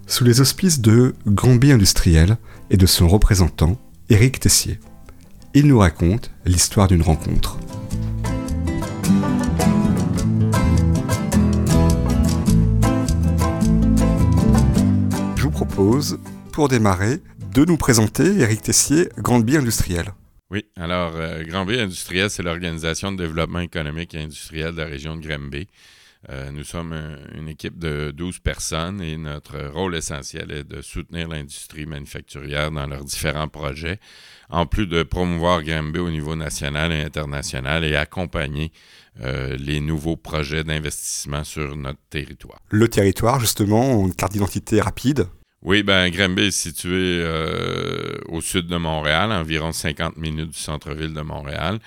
sous 0.08 0.24
les 0.24 0.40
auspices 0.40 0.80
de 0.80 1.14
Granby 1.28 1.70
Industriel 1.70 2.38
et 2.70 2.76
de 2.76 2.86
son 2.86 3.06
représentant, 3.06 3.78
Éric 4.10 4.40
Tessier. 4.40 4.80
Il 5.54 5.68
nous 5.68 5.78
raconte 5.78 6.32
l'histoire 6.44 6.88
d'une 6.88 7.02
rencontre. 7.02 7.56
Je 15.36 15.44
vous 15.44 15.50
propose, 15.50 16.18
pour 16.50 16.66
démarrer, 16.66 17.22
de 17.54 17.64
nous 17.64 17.76
présenter, 17.76 18.40
Éric 18.40 18.62
Tessier, 18.62 19.08
Grande 19.16 19.44
Bie 19.44 19.56
Industrielle. 19.56 20.12
Oui, 20.50 20.64
alors, 20.74 21.12
euh, 21.14 21.44
Grand 21.44 21.64
B 21.64 21.70
Industriel, 21.70 22.28
c'est 22.28 22.42
l'organisation 22.42 23.12
de 23.12 23.18
développement 23.18 23.60
économique 23.60 24.12
et 24.14 24.18
industriel 24.18 24.72
de 24.72 24.80
la 24.80 24.86
région 24.86 25.16
de 25.16 25.24
Granby. 25.24 25.68
Euh, 26.30 26.50
nous 26.50 26.64
sommes 26.64 26.98
une 27.32 27.48
équipe 27.48 27.78
de 27.78 28.10
12 28.10 28.40
personnes 28.40 29.00
et 29.00 29.16
notre 29.16 29.68
rôle 29.68 29.94
essentiel 29.94 30.50
est 30.50 30.64
de 30.64 30.82
soutenir 30.82 31.28
l'industrie 31.28 31.86
manufacturière 31.86 32.72
dans 32.72 32.88
leurs 32.88 33.04
différents 33.04 33.48
projets, 33.48 34.00
en 34.50 34.66
plus 34.66 34.88
de 34.88 35.04
promouvoir 35.04 35.62
Granby 35.62 36.00
au 36.00 36.10
niveau 36.10 36.34
national 36.34 36.90
et 36.90 37.02
international 37.02 37.84
et 37.84 37.94
accompagner 37.94 38.72
euh, 39.20 39.56
les 39.60 39.78
nouveaux 39.78 40.16
projets 40.16 40.64
d'investissement 40.64 41.44
sur 41.44 41.76
notre 41.76 42.00
territoire. 42.10 42.58
Le 42.70 42.88
territoire, 42.88 43.38
justement, 43.38 44.04
une 44.04 44.12
carte 44.12 44.32
d'identité 44.32 44.80
rapide 44.80 45.28
oui, 45.64 45.82
ben 45.82 46.10
Granby 46.10 46.42
est 46.42 46.50
situé 46.50 47.22
euh, 47.22 48.18
au 48.28 48.42
sud 48.42 48.66
de 48.66 48.76
Montréal, 48.76 49.32
environ 49.32 49.72
50 49.72 50.18
minutes 50.18 50.50
du 50.50 50.58
centre-ville 50.58 51.14
de 51.14 51.22
Montréal. 51.22 51.78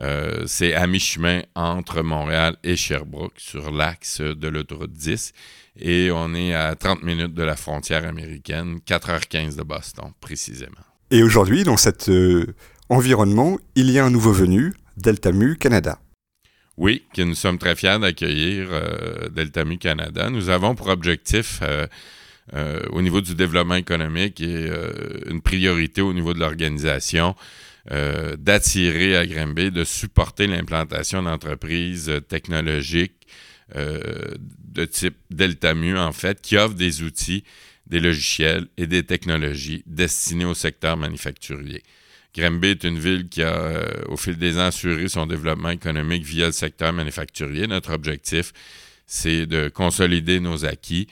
Euh, 0.00 0.44
c'est 0.46 0.72
à 0.72 0.86
mi-chemin 0.86 1.42
entre 1.54 2.00
Montréal 2.00 2.56
et 2.64 2.74
Sherbrooke, 2.74 3.34
sur 3.36 3.70
l'axe 3.70 4.22
de 4.22 4.48
l'autoroute 4.48 4.92
10. 4.92 5.34
Et 5.78 6.10
on 6.10 6.34
est 6.34 6.54
à 6.54 6.74
30 6.74 7.02
minutes 7.02 7.34
de 7.34 7.42
la 7.42 7.54
frontière 7.54 8.06
américaine, 8.06 8.78
4h15 8.86 9.56
de 9.56 9.62
Boston, 9.62 10.12
précisément. 10.22 10.72
Et 11.10 11.22
aujourd'hui, 11.22 11.64
dans 11.64 11.76
cet 11.76 12.08
euh, 12.08 12.54
environnement, 12.88 13.58
il 13.74 13.90
y 13.90 13.98
a 13.98 14.06
un 14.06 14.10
nouveau 14.10 14.32
venu, 14.32 14.72
Deltamu 14.96 15.56
Canada. 15.56 15.98
Oui, 16.78 17.02
que 17.12 17.20
nous 17.20 17.34
sommes 17.34 17.58
très 17.58 17.76
fiers 17.76 17.98
d'accueillir 18.00 18.68
Deltamu 19.32 19.76
Canada. 19.76 20.30
Nous 20.30 20.48
avons 20.48 20.74
pour 20.76 20.88
objectif 20.88 21.60
euh, 22.54 22.80
au 22.90 23.02
niveau 23.02 23.20
du 23.20 23.34
développement 23.34 23.74
économique 23.74 24.40
et 24.40 24.68
euh, 24.70 24.90
une 25.28 25.42
priorité 25.42 26.00
au 26.00 26.14
niveau 26.14 26.32
de 26.32 26.38
l'organisation 26.38 27.34
euh, 27.90 28.36
d'attirer 28.36 29.16
à 29.16 29.26
Granby, 29.26 29.70
de 29.70 29.84
supporter 29.84 30.46
l'implantation 30.46 31.22
d'entreprises 31.22 32.10
technologiques 32.28 33.12
de 33.74 34.86
type 34.86 35.16
Deltamu, 35.30 35.98
en 35.98 36.12
fait, 36.12 36.40
qui 36.40 36.56
offrent 36.56 36.74
des 36.74 37.02
outils, 37.02 37.44
des 37.86 38.00
logiciels 38.00 38.66
et 38.78 38.86
des 38.86 39.02
technologies 39.02 39.82
destinés 39.84 40.46
au 40.46 40.54
secteur 40.54 40.96
manufacturier. 40.96 41.82
Granby 42.34 42.68
est 42.68 42.84
une 42.84 42.98
ville 42.98 43.28
qui 43.28 43.42
a, 43.42 43.82
au 44.08 44.16
fil 44.16 44.38
des 44.38 44.56
ans, 44.56 44.68
assuré 44.68 45.06
son 45.08 45.26
développement 45.26 45.68
économique 45.68 46.24
via 46.24 46.46
le 46.46 46.52
secteur 46.52 46.94
manufacturier. 46.94 47.66
Notre 47.66 47.92
objectif, 47.92 48.54
c'est 49.06 49.44
de 49.44 49.68
consolider 49.68 50.40
nos 50.40 50.64
acquis, 50.64 51.06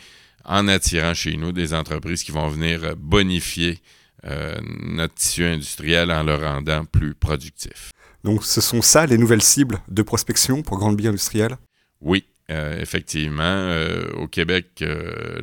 en 0.46 0.68
attirant 0.68 1.14
chez 1.14 1.36
nous 1.36 1.52
des 1.52 1.74
entreprises 1.74 2.22
qui 2.22 2.32
vont 2.32 2.48
venir 2.48 2.96
bonifier 2.96 3.80
euh, 4.24 4.56
notre 4.62 5.14
tissu 5.14 5.44
industriel 5.44 6.10
en 6.10 6.22
le 6.22 6.34
rendant 6.34 6.84
plus 6.84 7.14
productif. 7.14 7.90
Donc 8.24 8.44
ce 8.44 8.60
sont 8.60 8.82
ça 8.82 9.06
les 9.06 9.18
nouvelles 9.18 9.42
cibles 9.42 9.78
de 9.88 10.02
prospection 10.02 10.62
pour 10.62 10.78
Grande 10.78 10.96
Bie 10.96 11.08
Industrielle? 11.08 11.56
Oui, 12.00 12.24
euh, 12.50 12.80
effectivement. 12.80 13.42
Euh, 13.42 14.10
au 14.14 14.26
Québec, 14.26 14.84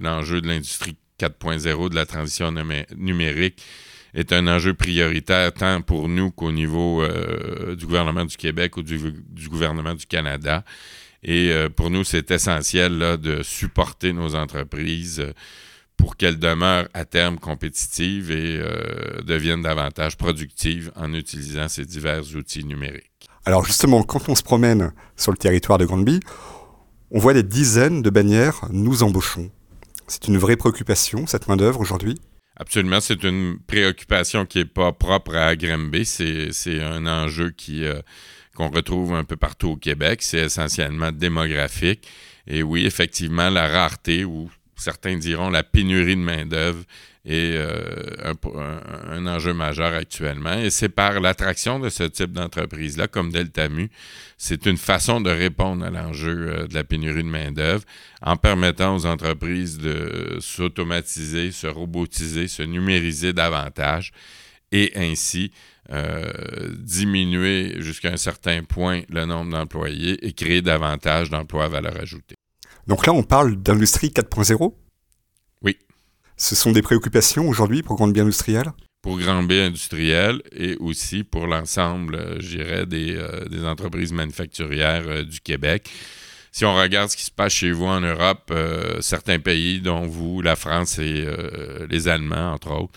l'enjeu 0.01 0.41
de 0.41 0.47
l'industrie 0.47 0.97
4.0 1.19 1.89
de 1.89 1.95
la 1.95 2.05
transition 2.05 2.53
numérique 2.97 3.63
est 4.13 4.33
un 4.33 4.47
enjeu 4.47 4.73
prioritaire 4.73 5.53
tant 5.53 5.81
pour 5.81 6.09
nous 6.09 6.31
qu'au 6.31 6.51
niveau 6.51 7.03
du 7.75 7.85
gouvernement 7.85 8.25
du 8.25 8.35
Québec 8.35 8.75
ou 8.77 8.83
du, 8.83 8.99
du 9.29 9.49
gouvernement 9.49 9.93
du 9.93 10.05
Canada. 10.05 10.63
Et 11.23 11.51
euh, 11.51 11.69
pour 11.69 11.89
nous, 11.89 12.03
c'est 12.03 12.31
essentiel 12.31 12.97
là, 12.97 13.17
de 13.17 13.43
supporter 13.43 14.13
nos 14.13 14.35
entreprises 14.35 15.21
euh, 15.21 15.33
pour 15.95 16.17
qu'elles 16.17 16.39
demeurent 16.39 16.87
à 16.93 17.05
terme 17.05 17.37
compétitives 17.37 18.31
et 18.31 18.59
euh, 18.59 19.21
deviennent 19.21 19.61
davantage 19.61 20.17
productives 20.17 20.91
en 20.95 21.13
utilisant 21.13 21.69
ces 21.69 21.85
divers 21.85 22.23
outils 22.35 22.65
numériques. 22.65 23.29
Alors 23.45 23.63
justement, 23.65 24.03
quand 24.03 24.27
on 24.27 24.35
se 24.35 24.43
promène 24.43 24.91
sur 25.15 25.31
le 25.31 25.37
territoire 25.37 25.77
de 25.77 25.85
Grandby, 25.85 26.19
on 27.11 27.19
voit 27.19 27.33
des 27.33 27.43
dizaines 27.43 28.01
de 28.01 28.09
bannières 28.09 28.65
«Nous 28.71 29.03
embauchons». 29.03 29.49
C'est 30.07 30.27
une 30.27 30.37
vraie 30.37 30.57
préoccupation, 30.57 31.27
cette 31.27 31.47
main-d'œuvre 31.47 31.79
aujourd'hui? 31.79 32.19
Absolument, 32.57 32.99
c'est 32.99 33.23
une 33.23 33.57
préoccupation 33.65 34.45
qui 34.45 34.59
n'est 34.59 34.65
pas 34.65 34.91
propre 34.91 35.35
à 35.35 35.55
Granby. 35.55 36.05
C'est 36.05 36.81
un 36.81 37.07
enjeu 37.07 37.51
qui 37.51 37.83
qu'on 38.55 38.69
retrouve 38.69 39.13
un 39.13 39.23
peu 39.23 39.35
partout 39.35 39.69
au 39.69 39.75
Québec. 39.75 40.21
C'est 40.21 40.45
essentiellement 40.45 41.11
démographique. 41.11 42.07
Et 42.47 42.63
oui, 42.63 42.85
effectivement, 42.85 43.49
la 43.49 43.67
rareté 43.67 44.25
ou 44.25 44.49
certains 44.75 45.17
diront 45.17 45.49
la 45.49 45.63
pénurie 45.63 46.15
de 46.15 46.21
main-d'œuvre 46.21 46.83
est 47.25 47.55
euh, 47.55 48.33
un, 49.09 49.25
enjeu 49.27 49.53
majeur 49.53 49.93
actuellement. 49.93 50.55
Et 50.59 50.69
c'est 50.69 50.89
par 50.89 51.21
l'attraction 51.21 51.79
de 51.79 51.89
ce 51.89 52.03
type 52.03 52.33
d'entreprise-là, 52.33 53.07
comme 53.07 53.31
Deltamu, 53.31 53.89
c'est 54.37 54.65
une 54.65 54.77
façon 54.77 55.21
de 55.21 55.29
répondre 55.29 55.85
à 55.85 55.89
l'enjeu 55.89 56.49
euh, 56.49 56.67
de 56.67 56.73
la 56.73 56.83
pénurie 56.83 57.23
de 57.23 57.29
main-d'œuvre 57.29 57.83
en 58.21 58.35
permettant 58.35 58.95
aux 58.95 59.05
entreprises 59.05 59.77
de 59.77 60.37
s'automatiser, 60.41 61.51
se 61.51 61.67
robotiser, 61.67 62.49
se 62.49 62.63
numériser 62.63 63.31
davantage 63.31 64.11
et 64.73 64.91
ainsi 64.95 65.51
diminuer 65.89 67.75
jusqu'à 67.81 68.09
un 68.11 68.17
certain 68.17 68.63
point 68.63 69.01
le 69.09 69.25
nombre 69.25 69.51
d'employés 69.51 70.25
et 70.25 70.33
créer 70.33 70.61
davantage 70.61 71.29
d'emplois 71.29 71.65
à 71.65 71.69
valeur 71.69 71.97
ajoutée. 71.99 72.35
Donc 72.87 73.05
là, 73.05 73.13
on 73.13 73.23
parle 73.23 73.55
d'industrie 73.55 74.09
4.0 74.09 74.73
Oui. 75.61 75.77
Ce 76.37 76.55
sont 76.55 76.71
des 76.71 76.81
préoccupations 76.81 77.47
aujourd'hui 77.47 77.81
pour 77.81 77.95
Grande 77.95 78.13
Bien 78.13 78.23
Industrielle? 78.23 78.71
Pour 79.01 79.19
Grand 79.19 79.43
B 79.43 79.51
industriel 79.51 80.41
et 80.53 80.77
aussi 80.77 81.25
pour 81.25 81.45
l'ensemble, 81.45 82.15
euh, 82.15 82.39
je 82.39 82.55
dirais, 82.55 82.85
des, 82.85 83.17
euh, 83.17 83.43
des, 83.49 83.65
entreprises 83.65 84.13
manufacturières 84.13 85.03
euh, 85.05 85.23
du 85.23 85.41
Québec. 85.41 85.89
Si 86.53 86.63
on 86.63 86.73
regarde 86.73 87.09
ce 87.09 87.17
qui 87.17 87.25
se 87.25 87.31
passe 87.31 87.51
chez 87.51 87.71
vous 87.73 87.85
en 87.85 87.99
Europe, 87.99 88.53
certains 89.01 89.39
pays, 89.39 89.81
dont 89.81 90.05
vous, 90.05 90.41
la 90.41 90.55
France 90.55 90.99
et 90.99 91.25
les 91.89 92.07
Allemands, 92.07 92.53
entre 92.53 92.71
autres, 92.73 92.93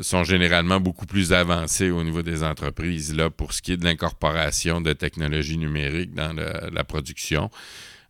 sont 0.00 0.24
généralement 0.24 0.80
beaucoup 0.80 1.06
plus 1.06 1.32
avancés 1.32 1.90
au 1.90 2.02
niveau 2.02 2.22
des 2.22 2.42
entreprises 2.42 3.14
là, 3.14 3.30
pour 3.30 3.52
ce 3.52 3.62
qui 3.62 3.72
est 3.72 3.76
de 3.76 3.84
l'incorporation 3.84 4.80
de 4.80 4.92
technologies 4.92 5.58
numériques 5.58 6.14
dans 6.14 6.32
la, 6.34 6.84
production. 6.84 7.50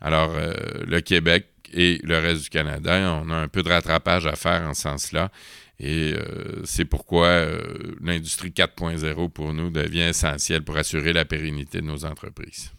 Alors, 0.01 0.33
le 0.35 1.01
Québec 1.01 1.47
et 1.73 2.01
le 2.03 2.19
reste 2.19 2.45
du 2.45 2.51
Canada, 2.51 3.21
on 3.25 3.31
a 3.31 3.37
un 3.37 3.49
peu 3.49 3.63
de 3.63 3.69
rattrapage 3.69 4.27
à 4.27 4.37
faire 4.37 4.63
en 4.63 4.75
ce 4.75 4.83
sens-là. 4.83 5.31
Et 5.83 6.15
euh, 6.15 6.63
c'est 6.65 6.85
pourquoi 6.85 7.27
euh, 7.27 7.59
l'industrie 8.01 8.51
4.0 8.51 9.31
pour 9.31 9.53
nous 9.53 9.71
devient 9.71 10.03
essentielle 10.03 10.63
pour 10.63 10.77
assurer 10.77 11.13
la 11.13 11.25
pérennité 11.25 11.81
de 11.81 11.87
nos 11.87 12.05
entreprises. 12.05 12.71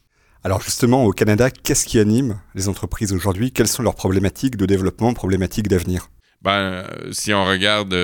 Alors 0.44 0.62
justement, 0.62 1.03
au 1.03 1.12
Canada, 1.12 1.50
qu'est-ce 1.51 1.86
qui 1.86 2.00
anime 2.00 2.39
les 2.56 2.70
entreprises 2.70 3.12
aujourd'hui? 3.12 3.51
Quelles 3.51 3.68
sont 3.68 3.84
leurs 3.84 3.96
problématiques 3.96 4.56
de 4.56 4.65
développement, 4.65 5.13
problématiques 5.13 5.68
d'avenir? 5.68 6.10
Ben, 6.43 6.51
euh, 6.51 6.83
si 7.12 7.33
on 7.33 7.45
regarde 7.45 7.95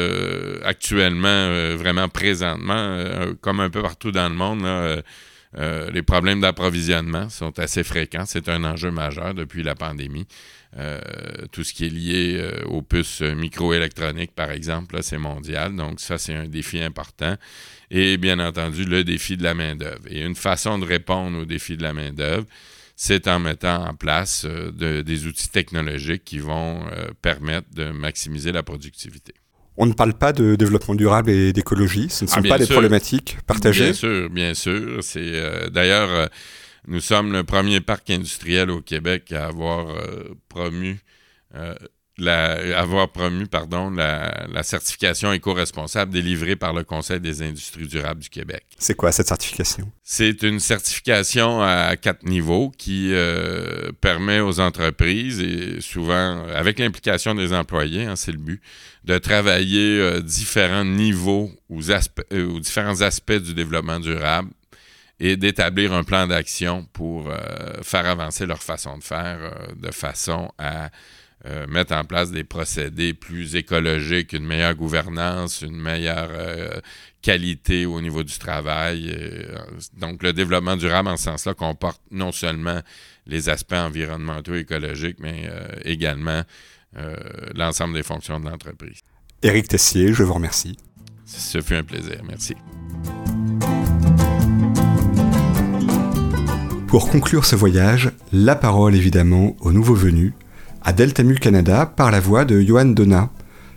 actuellement, 0.64 1.76
vraiment 1.76 2.08
présentement, 2.08 3.04
comme 3.42 3.60
un 3.60 3.70
peu 3.70 3.82
partout 3.82 4.12
dans 4.12 4.30
le 4.30 4.36
monde, 4.36 5.04
les 5.94 6.04
problèmes 6.04 6.42
d'approvisionnement 6.42 7.30
sont 7.30 7.58
assez 7.60 7.84
fréquents. 7.84 8.26
C'est 8.26 8.50
un 8.50 8.64
enjeu 8.64 8.92
majeur 8.92 9.34
depuis 9.34 9.64
la 9.64 9.76
pandémie. 9.76 10.28
Euh, 10.78 11.00
tout 11.52 11.64
ce 11.64 11.74
qui 11.74 11.88
est 11.88 11.90
lié 11.90 12.38
euh, 12.40 12.64
aux 12.66 12.84
puces 12.84 13.22
microélectroniques, 13.22 14.36
par 14.36 14.52
exemple, 14.52 15.00
c'est 15.02 15.18
mondial. 15.18 15.76
Donc, 15.76 16.00
ça, 16.00 16.18
c'est 16.20 16.36
un 16.36 16.48
défi 16.48 16.80
important. 16.80 17.36
Et 17.90 18.18
bien 18.18 18.40
entendu, 18.40 18.86
le 18.86 19.04
défi 19.04 19.36
de 19.36 19.44
la 19.44 19.56
main-d'œuvre. 19.56 20.04
Et 20.08 20.22
une 20.22 20.36
façon 20.36 20.78
de 20.78 20.86
répondre 20.86 21.40
au 21.40 21.46
défi 21.46 21.76
de 21.76 21.82
la 21.82 21.94
main-d'œuvre, 21.94 22.46
c'est 23.02 23.30
en 23.30 23.40
mettant 23.40 23.88
en 23.88 23.94
place 23.94 24.46
euh, 24.46 25.04
des 25.04 25.26
outils 25.26 25.50
technologiques 25.50 26.26
qui 26.26 26.40
vont 26.40 26.84
permettre 27.22 27.68
de 27.74 27.92
maximiser 27.92 28.52
la 28.52 28.64
productivité. 28.64 29.34
On 29.78 29.86
ne 29.86 29.94
parle 29.94 30.14
pas 30.14 30.34
de 30.34 30.56
développement 30.56 30.96
durable 30.96 31.30
et 31.30 31.54
d'écologie, 31.54 32.10
ce 32.10 32.26
ne 32.26 32.30
sont 32.30 32.42
ah, 32.44 32.50
pas 32.50 32.58
des 32.58 32.68
problématiques 32.68 33.38
partagées. 33.48 33.86
Bien 33.86 33.94
sûr, 33.94 34.30
bien 34.30 34.54
sûr. 34.54 35.02
C'est 35.02 35.70
d'ailleurs 35.72 36.30
nous 36.88 37.02
sommes 37.02 37.32
le 37.32 37.44
premier 37.44 37.82
parc 37.82 38.10
industriel 38.10 38.72
au 38.72 38.82
Québec 38.82 39.32
à 39.32 39.48
avoir 39.48 39.90
euh, 39.90 40.36
promu 40.48 41.00
euh, 41.56 41.76
la, 42.24 42.80
avoir 42.80 43.10
promu 43.10 43.48
pardon, 43.48 43.90
la, 43.90 44.64
certification 44.64 45.32
éco-responsable 45.34 46.12
délivrée 46.12 46.56
par 46.56 46.74
le 46.74 46.84
Conseil 46.84 47.20
des 47.20 47.42
industries 47.42 47.88
durables 47.88 48.22
du 48.22 48.30
Québec. 48.30 48.66
C'est 48.78 48.96
quoi 48.96 49.12
cette 49.12 49.28
certification? 49.28 49.92
C'est 50.04 50.44
une 50.44 50.60
certification 50.60 51.62
à 51.62 51.96
quatre 51.96 52.24
niveaux 52.24 52.72
qui 52.78 53.14
euh, 53.14 53.92
permet 54.02 54.40
aux 54.40 54.60
entreprises, 54.60 55.40
et 55.40 55.82
souvent 55.82 56.46
avec 56.54 56.80
l'implication 56.80 57.36
des 57.36 57.54
employés, 57.54 58.06
hein, 58.06 58.16
c'est 58.16 58.32
le 58.32 58.38
but, 58.38 58.62
de 59.06 59.18
travailler 59.18 60.22
différents 60.22 60.86
niveaux 60.86 61.50
ou, 61.70 61.80
ou 61.80 62.60
différents 62.60 63.02
aspects 63.02 63.32
du 63.32 63.54
développement 63.54 64.00
durable 64.00 64.50
et 65.20 65.36
d'établir 65.38 65.94
un 65.94 66.04
plan 66.04 66.28
d'action 66.28 66.88
pour 66.94 67.30
euh, 67.30 67.38
faire 67.84 68.06
avancer 68.06 68.46
leur 68.46 68.64
façon 68.64 68.98
de 68.98 69.04
faire 69.04 69.38
euh, 69.42 69.76
de 69.76 69.92
façon 69.92 70.52
à 70.58 70.90
euh, 71.46 71.68
mettre 71.68 71.94
en 71.94 72.04
place 72.04 72.32
des 72.32 72.44
procédés 72.44 73.14
plus 73.14 73.56
écologiques, 73.56 74.34
une 74.34 74.46
meilleure 74.46 74.76
gouvernance, 74.76 75.62
une 75.62 75.80
meilleure 75.80 76.30
qualité 77.22 77.86
au 77.86 78.02
niveau 78.02 78.24
du 78.24 78.38
travail. 78.38 79.16
donc, 79.98 80.24
le 80.24 80.34
développement 80.34 80.76
durable 80.76 81.10
en 81.10 81.18
ce 81.18 81.26
sens-là 81.26 81.54
comporte 81.54 82.02
non 82.12 82.32
seulement 82.32 82.82
les 83.26 83.50
aspects 83.50 83.74
environnementaux 83.74 84.56
et 84.56 84.60
écologiques, 84.60 85.18
mais 85.20 85.50
également 85.84 86.44
l'ensemble 87.56 87.94
des 87.94 88.04
fonctions 88.04 88.40
de 88.40 88.50
l'entreprise. 88.50 89.02
Éric 89.42 89.70
Tessier, 89.70 90.14
je 90.14 90.24
vous 90.24 90.34
remercie. 90.34 90.78
Ce 91.26 91.62
fut 91.62 91.76
un 91.76 91.84
plaisir. 91.84 92.22
Merci. 92.28 92.56
Pour 96.90 97.12
conclure 97.12 97.46
ce 97.46 97.56
voyage, 97.56 98.12
la 98.34 98.56
parole 98.56 98.96
évidemment 98.96 99.56
au 99.60 99.72
nouveau 99.72 99.94
venu, 99.94 100.34
à 100.90 100.92
Deltamu 100.92 101.36
Canada 101.36 101.86
par 101.86 102.10
la 102.10 102.20
voix 102.20 102.46
de 102.46 102.60
Johan 102.62 102.86
Donat, 102.86 103.30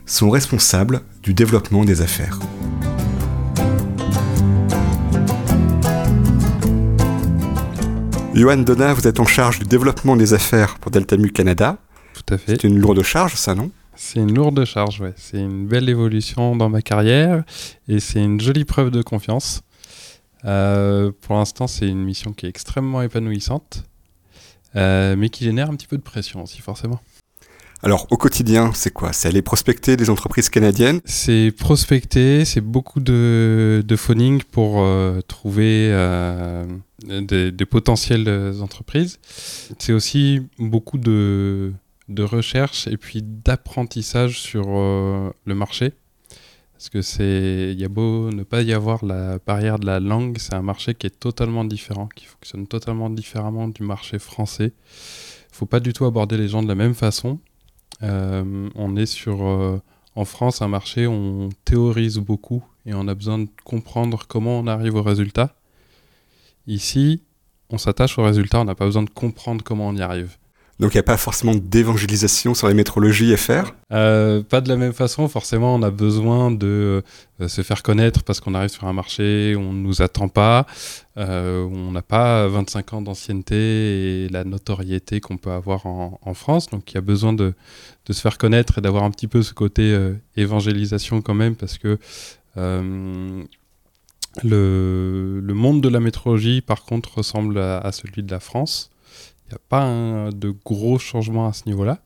son 0.07 0.31
responsable 0.31 1.03
du 1.23 1.35
développement 1.35 1.85
des 1.85 2.01
affaires. 2.01 2.39
Johan 8.33 8.57
Donat, 8.57 8.95
vous 8.95 9.07
êtes 9.07 9.21
en 9.21 9.27
charge 9.27 9.59
du 9.59 9.67
développement 9.67 10.17
des 10.17 10.33
affaires 10.33 10.79
pour 10.79 10.91
Deltamu 10.91 11.31
Canada. 11.31 11.77
Tout 12.15 12.33
à 12.33 12.39
fait. 12.39 12.53
C'est 12.53 12.65
une 12.65 12.79
lourde 12.79 13.03
charge, 13.03 13.35
ça, 13.35 13.55
non? 13.55 13.71
C'est 13.95 14.21
une 14.21 14.35
lourde 14.35 14.65
charge, 14.65 15.03
oui. 15.03 15.11
C'est 15.17 15.39
une 15.39 15.67
belle 15.67 15.91
évolution 15.91 16.57
dans 16.57 16.71
ma 16.71 16.81
carrière 16.81 17.45
et 17.89 18.01
c'est 18.01 18.25
une 18.25 18.41
jolie 18.41 18.65
preuve 18.65 18.91
de 18.91 19.03
confiance. 19.03 19.61
Euh, 20.47 21.13
pour 21.21 21.37
l'instant, 21.37 21.67
c'est 21.67 21.87
une 21.87 22.05
mission 22.05 22.33
qui 22.33 22.47
est 22.47 22.49
extrêmement 22.49 23.03
épanouissante, 23.03 23.85
euh, 24.77 25.17
mais 25.17 25.29
qui 25.29 25.45
génère 25.45 25.71
un 25.71 25.77
petit 25.77 25.87
peu 25.87 25.97
de 25.97 26.03
pression 26.03 26.43
aussi, 26.43 26.61
forcément. 26.61 27.01
Alors, 27.85 28.07
au 28.11 28.17
quotidien, 28.17 28.71
c'est 28.75 28.93
quoi? 28.93 29.13
C'est 29.13 29.27
aller 29.27 29.43
prospecter 29.43 29.97
des 29.97 30.09
entreprises 30.09 30.49
canadiennes? 30.49 31.01
C'est 31.05 31.53
prospecter, 31.59 32.45
c'est 32.45 32.61
beaucoup 32.61 33.01
de, 33.01 33.83
de 33.85 33.97
phoning 33.97 34.43
pour 34.45 34.83
euh, 34.83 35.21
trouver 35.23 35.89
des, 37.05 37.51
des, 37.51 37.67
potentielles 37.67 38.55
entreprises. 38.61 39.19
C'est 39.79 39.93
aussi 39.93 40.43
beaucoup 40.59 40.99
de, 40.99 41.73
de 42.09 42.23
recherche 42.23 42.87
et 42.87 42.97
puis 42.97 43.21
d'apprentissage 43.23 44.41
sur 44.41 44.69
le 44.69 45.55
marché. 45.55 45.95
Parce 46.83 46.91
que 46.91 47.03
c'est, 47.03 47.71
il 47.73 47.81
y 47.81 47.85
a 47.85 47.89
beau 47.89 48.33
ne 48.33 48.43
pas 48.43 48.61
y 48.63 48.73
avoir 48.73 49.05
la 49.05 49.39
barrière 49.39 49.79
de 49.79 49.87
la 49.87 50.01
langue, 50.01 50.39
c'est 50.39 50.55
un 50.55 50.63
marché 50.63 50.97
qui 50.97 51.07
est 51.07 51.17
totalement 51.17 51.65
différent, 51.65 52.09
qui 52.17 52.25
fonctionne 52.25 52.67
totalement 52.67 53.09
différemment 53.09 53.69
du 53.69 53.85
marché 53.85 54.19
français. 54.19 54.73
Il 54.75 55.55
faut 55.55 55.67
pas 55.67 55.79
du 55.79 55.93
tout 55.93 56.07
aborder 56.07 56.37
les 56.37 56.49
gens 56.49 56.61
de 56.61 56.67
la 56.67 56.75
même 56.75 56.95
façon. 56.95 57.39
Euh, 58.03 58.69
on 58.75 58.97
est 58.97 59.07
sur, 59.07 59.47
euh, 59.47 59.81
en 60.17 60.25
France, 60.25 60.61
un 60.61 60.67
marché 60.67 61.07
où 61.07 61.13
on 61.13 61.49
théorise 61.65 62.19
beaucoup 62.19 62.65
et 62.85 62.95
on 62.95 63.07
a 63.07 63.15
besoin 63.15 63.39
de 63.39 63.49
comprendre 63.63 64.25
comment 64.27 64.59
on 64.59 64.67
arrive 64.67 64.97
au 64.97 65.05
résultat. 65.05 65.55
Ici, 66.67 67.23
on 67.71 67.79
s'attache 67.79 68.19
au 68.19 68.25
résultat, 68.25 68.61
on 68.61 68.65
n'a 68.65 68.75
pas 68.75 68.87
besoin 68.87 69.05
de 69.05 69.11
comprendre 69.11 69.63
comment 69.63 69.87
on 69.87 69.95
y 69.95 70.03
arrive. 70.03 70.37
Donc 70.83 70.95
il 70.95 70.97
n'y 70.97 71.01
a 71.01 71.05
pas 71.05 71.17
forcément 71.17 71.55
d'évangélisation 71.55 72.55
sur 72.55 72.67
les 72.67 72.75
métrologies 72.75 73.37
faire? 73.37 73.73
Euh, 73.93 74.43
Pas 74.43 74.61
de 74.61 74.69
la 74.69 74.75
même 74.75 74.93
façon, 74.93 75.29
forcément 75.29 75.77
on 75.77 75.83
a 75.85 75.93
besoin 75.93 76.51
de 76.51 77.05
euh, 77.41 77.47
se 77.47 77.63
faire 77.63 77.85
connaître 77.85 78.25
parce 78.25 78.41
qu'on 78.41 78.53
arrive 78.53 78.71
sur 78.71 78.89
un 78.89 78.93
marché 78.93 79.55
on 79.57 79.73
ne 79.73 79.79
nous 79.79 80.03
attend 80.03 80.27
pas, 80.27 80.67
euh, 81.19 81.63
on 81.71 81.93
n'a 81.93 82.03
pas 82.03 82.49
25 82.49 82.95
ans 82.95 83.03
d'ancienneté 83.03 84.25
et 84.25 84.29
la 84.29 84.43
notoriété 84.43 85.21
qu'on 85.21 85.37
peut 85.37 85.53
avoir 85.53 85.87
en, 85.87 86.35
France. 86.35 86.69
Donc 86.69 86.91
il 86.91 86.97
y 86.97 86.99
a 86.99 87.01
besoin 87.01 87.33
de, 87.33 87.55
se 88.11 88.21
faire 88.21 88.37
connaître 88.37 88.79
et 88.79 88.81
d'avoir 88.81 89.05
un 89.05 89.13
petit 89.13 89.29
peu 89.29 89.45
ce 89.45 89.55
côté 89.55 89.97
évangélisation 90.37 91.23
quand 91.23 91.35
même 91.35 91.55
parce 91.55 91.79
que... 91.79 91.97
Le, 94.43 95.43
monde 95.55 95.81
de 95.81 95.89
la 95.89 96.01
métrologie, 96.01 96.61
par 96.61 96.85
contre, 96.85 97.19
ressemble 97.19 97.59
à 97.59 97.93
celui 97.93 98.23
de 98.23 98.31
la 98.31 98.41
France. 98.41 98.92
Il 99.53 99.57
n'y 99.57 99.59
a 99.59 99.69
pas 99.69 100.31
de 100.33 100.55
gros 100.65 100.99
changements 100.99 101.47
à 101.47 101.53
ce 101.53 101.65
niveau-là. 101.67 101.99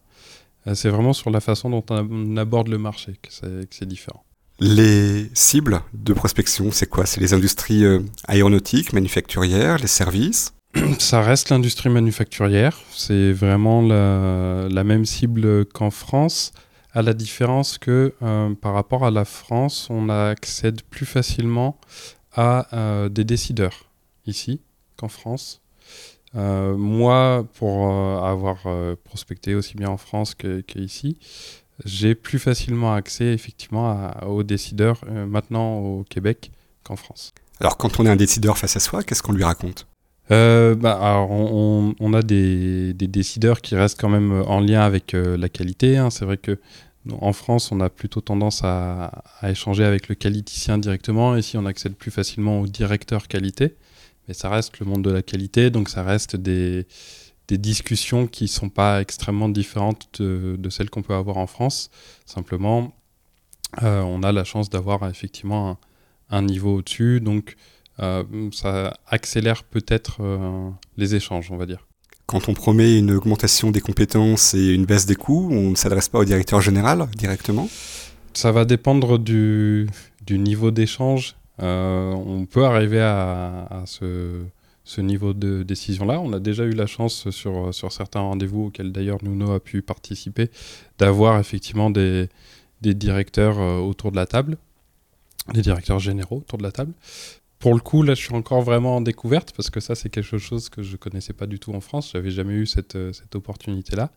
Euh, 0.66 0.74
c'est 0.74 0.88
vraiment 0.88 1.12
sur 1.12 1.30
la 1.30 1.40
façon 1.40 1.70
dont 1.70 1.84
on 1.90 2.36
aborde 2.36 2.66
le 2.66 2.78
marché 2.78 3.14
que 3.22 3.28
c'est 3.70 3.86
différent. 3.86 4.24
Les 4.58 5.30
cibles 5.32 5.80
de 5.94 6.12
prospection, 6.12 6.72
c'est 6.72 6.88
quoi? 6.88 7.06
C'est 7.06 7.20
les 7.20 7.34
industries 7.34 7.84
euh, 7.84 8.00
aéronautiques, 8.26 8.92
manufacturières, 8.92 9.78
les 9.78 9.86
services? 9.86 10.54
Ça 10.98 11.20
reste 11.20 11.50
l'industrie 11.50 11.88
manufacturière. 11.88 12.80
C'est 12.90 13.30
vraiment 13.32 13.80
la, 13.80 14.82
même 14.82 15.04
cible 15.04 15.66
qu'en 15.66 15.90
France, 15.90 16.50
à 16.92 17.02
la 17.02 17.14
différence 17.14 17.78
que 17.78 18.14
euh, 18.22 18.52
par 18.54 18.74
rapport 18.74 19.06
à 19.06 19.12
la 19.12 19.24
France, 19.24 19.86
on 19.88 20.08
accède 20.08 20.82
plus 20.82 21.06
facilement 21.06 21.78
à 22.34 23.08
des 23.08 23.24
décideurs 23.24 23.86
ici 24.26 24.60
qu'en 24.96 25.08
France. 25.08 25.62
Euh, 26.34 26.76
moi, 26.76 27.46
pour 27.54 27.90
euh, 27.90 28.18
avoir 28.20 28.58
euh, 28.66 28.96
prospecté 29.04 29.54
aussi 29.54 29.76
bien 29.76 29.88
en 29.88 29.96
France 29.96 30.34
qu'ici, 30.34 31.18
j'ai 31.84 32.14
plus 32.14 32.38
facilement 32.38 32.94
accès 32.94 33.32
effectivement 33.32 34.10
aux 34.26 34.42
décideurs 34.42 35.00
maintenant 35.10 35.78
au 35.78 36.04
Québec 36.08 36.50
qu'en 36.84 36.96
France. 36.96 37.32
Alors 37.60 37.76
quand 37.76 38.00
on 38.00 38.06
est 38.06 38.10
un 38.10 38.16
décideur 38.16 38.58
face 38.58 38.76
à 38.76 38.80
soi, 38.80 39.02
qu'est-ce 39.02 39.22
qu'on 39.22 39.32
lui 39.32 39.44
raconte? 39.44 39.86
Euh, 40.32 40.74
bah, 40.74 40.98
alors 41.00 41.30
on, 41.30 41.94
on, 42.00 42.12
a 42.12 42.22
des, 42.22 42.92
des, 42.94 43.06
décideurs 43.06 43.60
qui 43.60 43.76
restent 43.76 44.00
quand 44.00 44.08
même 44.08 44.42
en 44.46 44.58
lien 44.58 44.80
avec 44.80 45.14
euh, 45.14 45.36
la 45.36 45.48
qualité. 45.48 45.96
Hein. 45.96 46.10
C'est 46.10 46.24
vrai 46.24 46.36
que 46.36 46.58
en 47.20 47.32
France, 47.32 47.70
on 47.70 47.78
a 47.80 47.88
plutôt 47.88 48.20
tendance 48.20 48.64
à, 48.64 49.22
à, 49.40 49.50
échanger 49.50 49.84
avec 49.84 50.08
le 50.08 50.16
qualiticien 50.16 50.78
directement. 50.78 51.36
Ici, 51.36 51.56
on 51.56 51.64
accède 51.64 51.94
plus 51.94 52.10
facilement 52.10 52.60
au 52.60 52.66
directeur 52.66 53.28
qualité. 53.28 53.76
Mais 54.28 54.34
ça 54.34 54.48
reste 54.48 54.78
le 54.80 54.86
monde 54.86 55.02
de 55.02 55.10
la 55.10 55.22
qualité, 55.22 55.70
donc 55.70 55.88
ça 55.88 56.02
reste 56.02 56.36
des, 56.36 56.86
des 57.48 57.58
discussions 57.58 58.26
qui 58.26 58.48
sont 58.48 58.68
pas 58.68 59.00
extrêmement 59.00 59.48
différentes 59.48 60.20
de, 60.20 60.56
de 60.58 60.70
celles 60.70 60.90
qu'on 60.90 61.02
peut 61.02 61.14
avoir 61.14 61.36
en 61.36 61.46
France. 61.46 61.90
Simplement, 62.24 62.92
euh, 63.82 64.00
on 64.00 64.22
a 64.22 64.32
la 64.32 64.44
chance 64.44 64.68
d'avoir 64.70 65.08
effectivement 65.08 65.70
un, 65.70 65.78
un 66.38 66.42
niveau 66.42 66.76
au-dessus. 66.78 67.20
Donc, 67.20 67.56
euh, 68.00 68.24
ça 68.52 68.98
accélère 69.06 69.64
peut-être 69.64 70.18
euh, 70.20 70.70
les 70.96 71.14
échanges, 71.14 71.50
on 71.50 71.56
va 71.56 71.66
dire. 71.66 71.86
Quand 72.26 72.48
on 72.48 72.54
promet 72.54 72.98
une 72.98 73.12
augmentation 73.12 73.70
des 73.70 73.80
compétences 73.80 74.52
et 74.54 74.74
une 74.74 74.84
baisse 74.84 75.06
des 75.06 75.14
coûts, 75.14 75.48
on 75.52 75.70
ne 75.70 75.76
s'adresse 75.76 76.08
pas 76.08 76.18
au 76.18 76.24
directeur 76.24 76.60
général 76.60 77.08
directement? 77.16 77.68
Ça 78.34 78.50
va 78.50 78.64
dépendre 78.64 79.18
du, 79.18 79.88
du 80.26 80.38
niveau 80.38 80.72
d'échange. 80.72 81.36
Euh, 81.62 82.12
on 82.12 82.46
peut 82.46 82.64
arriver 82.64 83.00
à, 83.00 83.84
ce, 83.86 84.44
niveau 84.98 85.32
de 85.32 85.62
décision-là. 85.62 86.20
On 86.20 86.32
a 86.32 86.40
déjà 86.40 86.64
eu 86.64 86.72
la 86.72 86.86
chance 86.86 87.30
sur, 87.30 87.72
certains 87.90 88.20
rendez-vous 88.20 88.66
auxquels 88.66 88.92
d'ailleurs 88.92 89.22
Nuno 89.22 89.52
a 89.52 89.60
pu 89.60 89.82
participer 89.82 90.50
d'avoir 90.98 91.38
effectivement 91.40 91.90
des, 91.90 92.28
directeurs 92.82 93.58
autour 93.58 94.10
de 94.10 94.16
la 94.16 94.26
table, 94.26 94.58
des 95.52 95.62
directeurs 95.62 95.98
généraux 95.98 96.38
autour 96.38 96.58
de 96.58 96.62
la 96.62 96.72
table 96.72 96.92
pour 97.58 97.74
le 97.74 97.80
coup, 97.80 98.02
là, 98.02 98.14
je 98.14 98.20
suis 98.20 98.34
encore 98.34 98.62
vraiment 98.62 98.96
en 98.96 99.00
découverte 99.00 99.52
parce 99.56 99.70
que 99.70 99.80
ça, 99.80 99.94
c'est 99.94 100.10
quelque 100.10 100.38
chose 100.38 100.68
que 100.68 100.82
je 100.82 100.96
connaissais 100.96 101.32
pas 101.32 101.46
du 101.46 101.58
tout 101.58 101.72
en 101.72 101.80
France. 101.80 102.10
J'avais 102.12 102.30
jamais 102.30 102.54
eu 102.54 102.66
cette, 102.66 102.96
euh, 102.96 103.12
opportunité-là. 103.34 104.10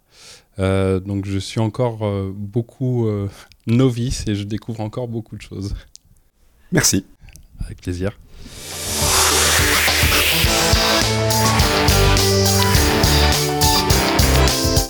Euh, 0.60 1.00
donc, 1.00 1.26
je 1.26 1.40
suis 1.40 1.60
encore 1.60 2.06
euh, 2.06 2.32
beaucoup 2.36 3.08
euh, 3.08 3.30
novice 3.68 4.28
et 4.28 4.36
je 4.36 4.44
découvre 4.44 4.82
encore 4.82 5.08
beaucoup 5.08 5.38
de 5.38 5.42
choses. 5.42 5.74
Merci. 6.72 7.06
Avec 7.66 7.82
plaisir. 7.82 8.18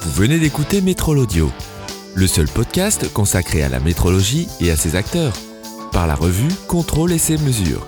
Vous 0.02 0.12
venez 0.12 0.40
d'écouter 0.40 0.82
Métrolaudio, 0.82 1.52
le 2.16 2.28
seul 2.28 2.48
podcast 2.48 3.12
consacré 3.14 3.64
à 3.64 3.70
la 3.70 3.80
métrologie 3.80 4.48
et 4.60 4.72
à 4.72 4.76
ses 4.76 4.96
acteurs, 4.96 5.34
par 5.92 6.08
la 6.08 6.16
revue 6.16 6.54
Contrôle 6.68 7.12
et 7.14 7.18
ses 7.18 7.38
mesures. 7.38 7.88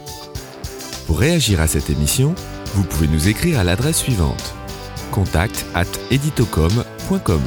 Pour 1.08 1.20
réagir 1.20 1.60
à 1.60 1.68
cette 1.68 1.90
émission, 1.90 2.34
vous 2.74 2.84
pouvez 2.84 3.08
nous 3.08 3.28
écrire 3.28 3.60
à 3.60 3.64
l'adresse 3.64 3.98
suivante 3.98 4.56
contact 5.12 5.66
at 5.76 5.86
editocom.com. 6.10 7.42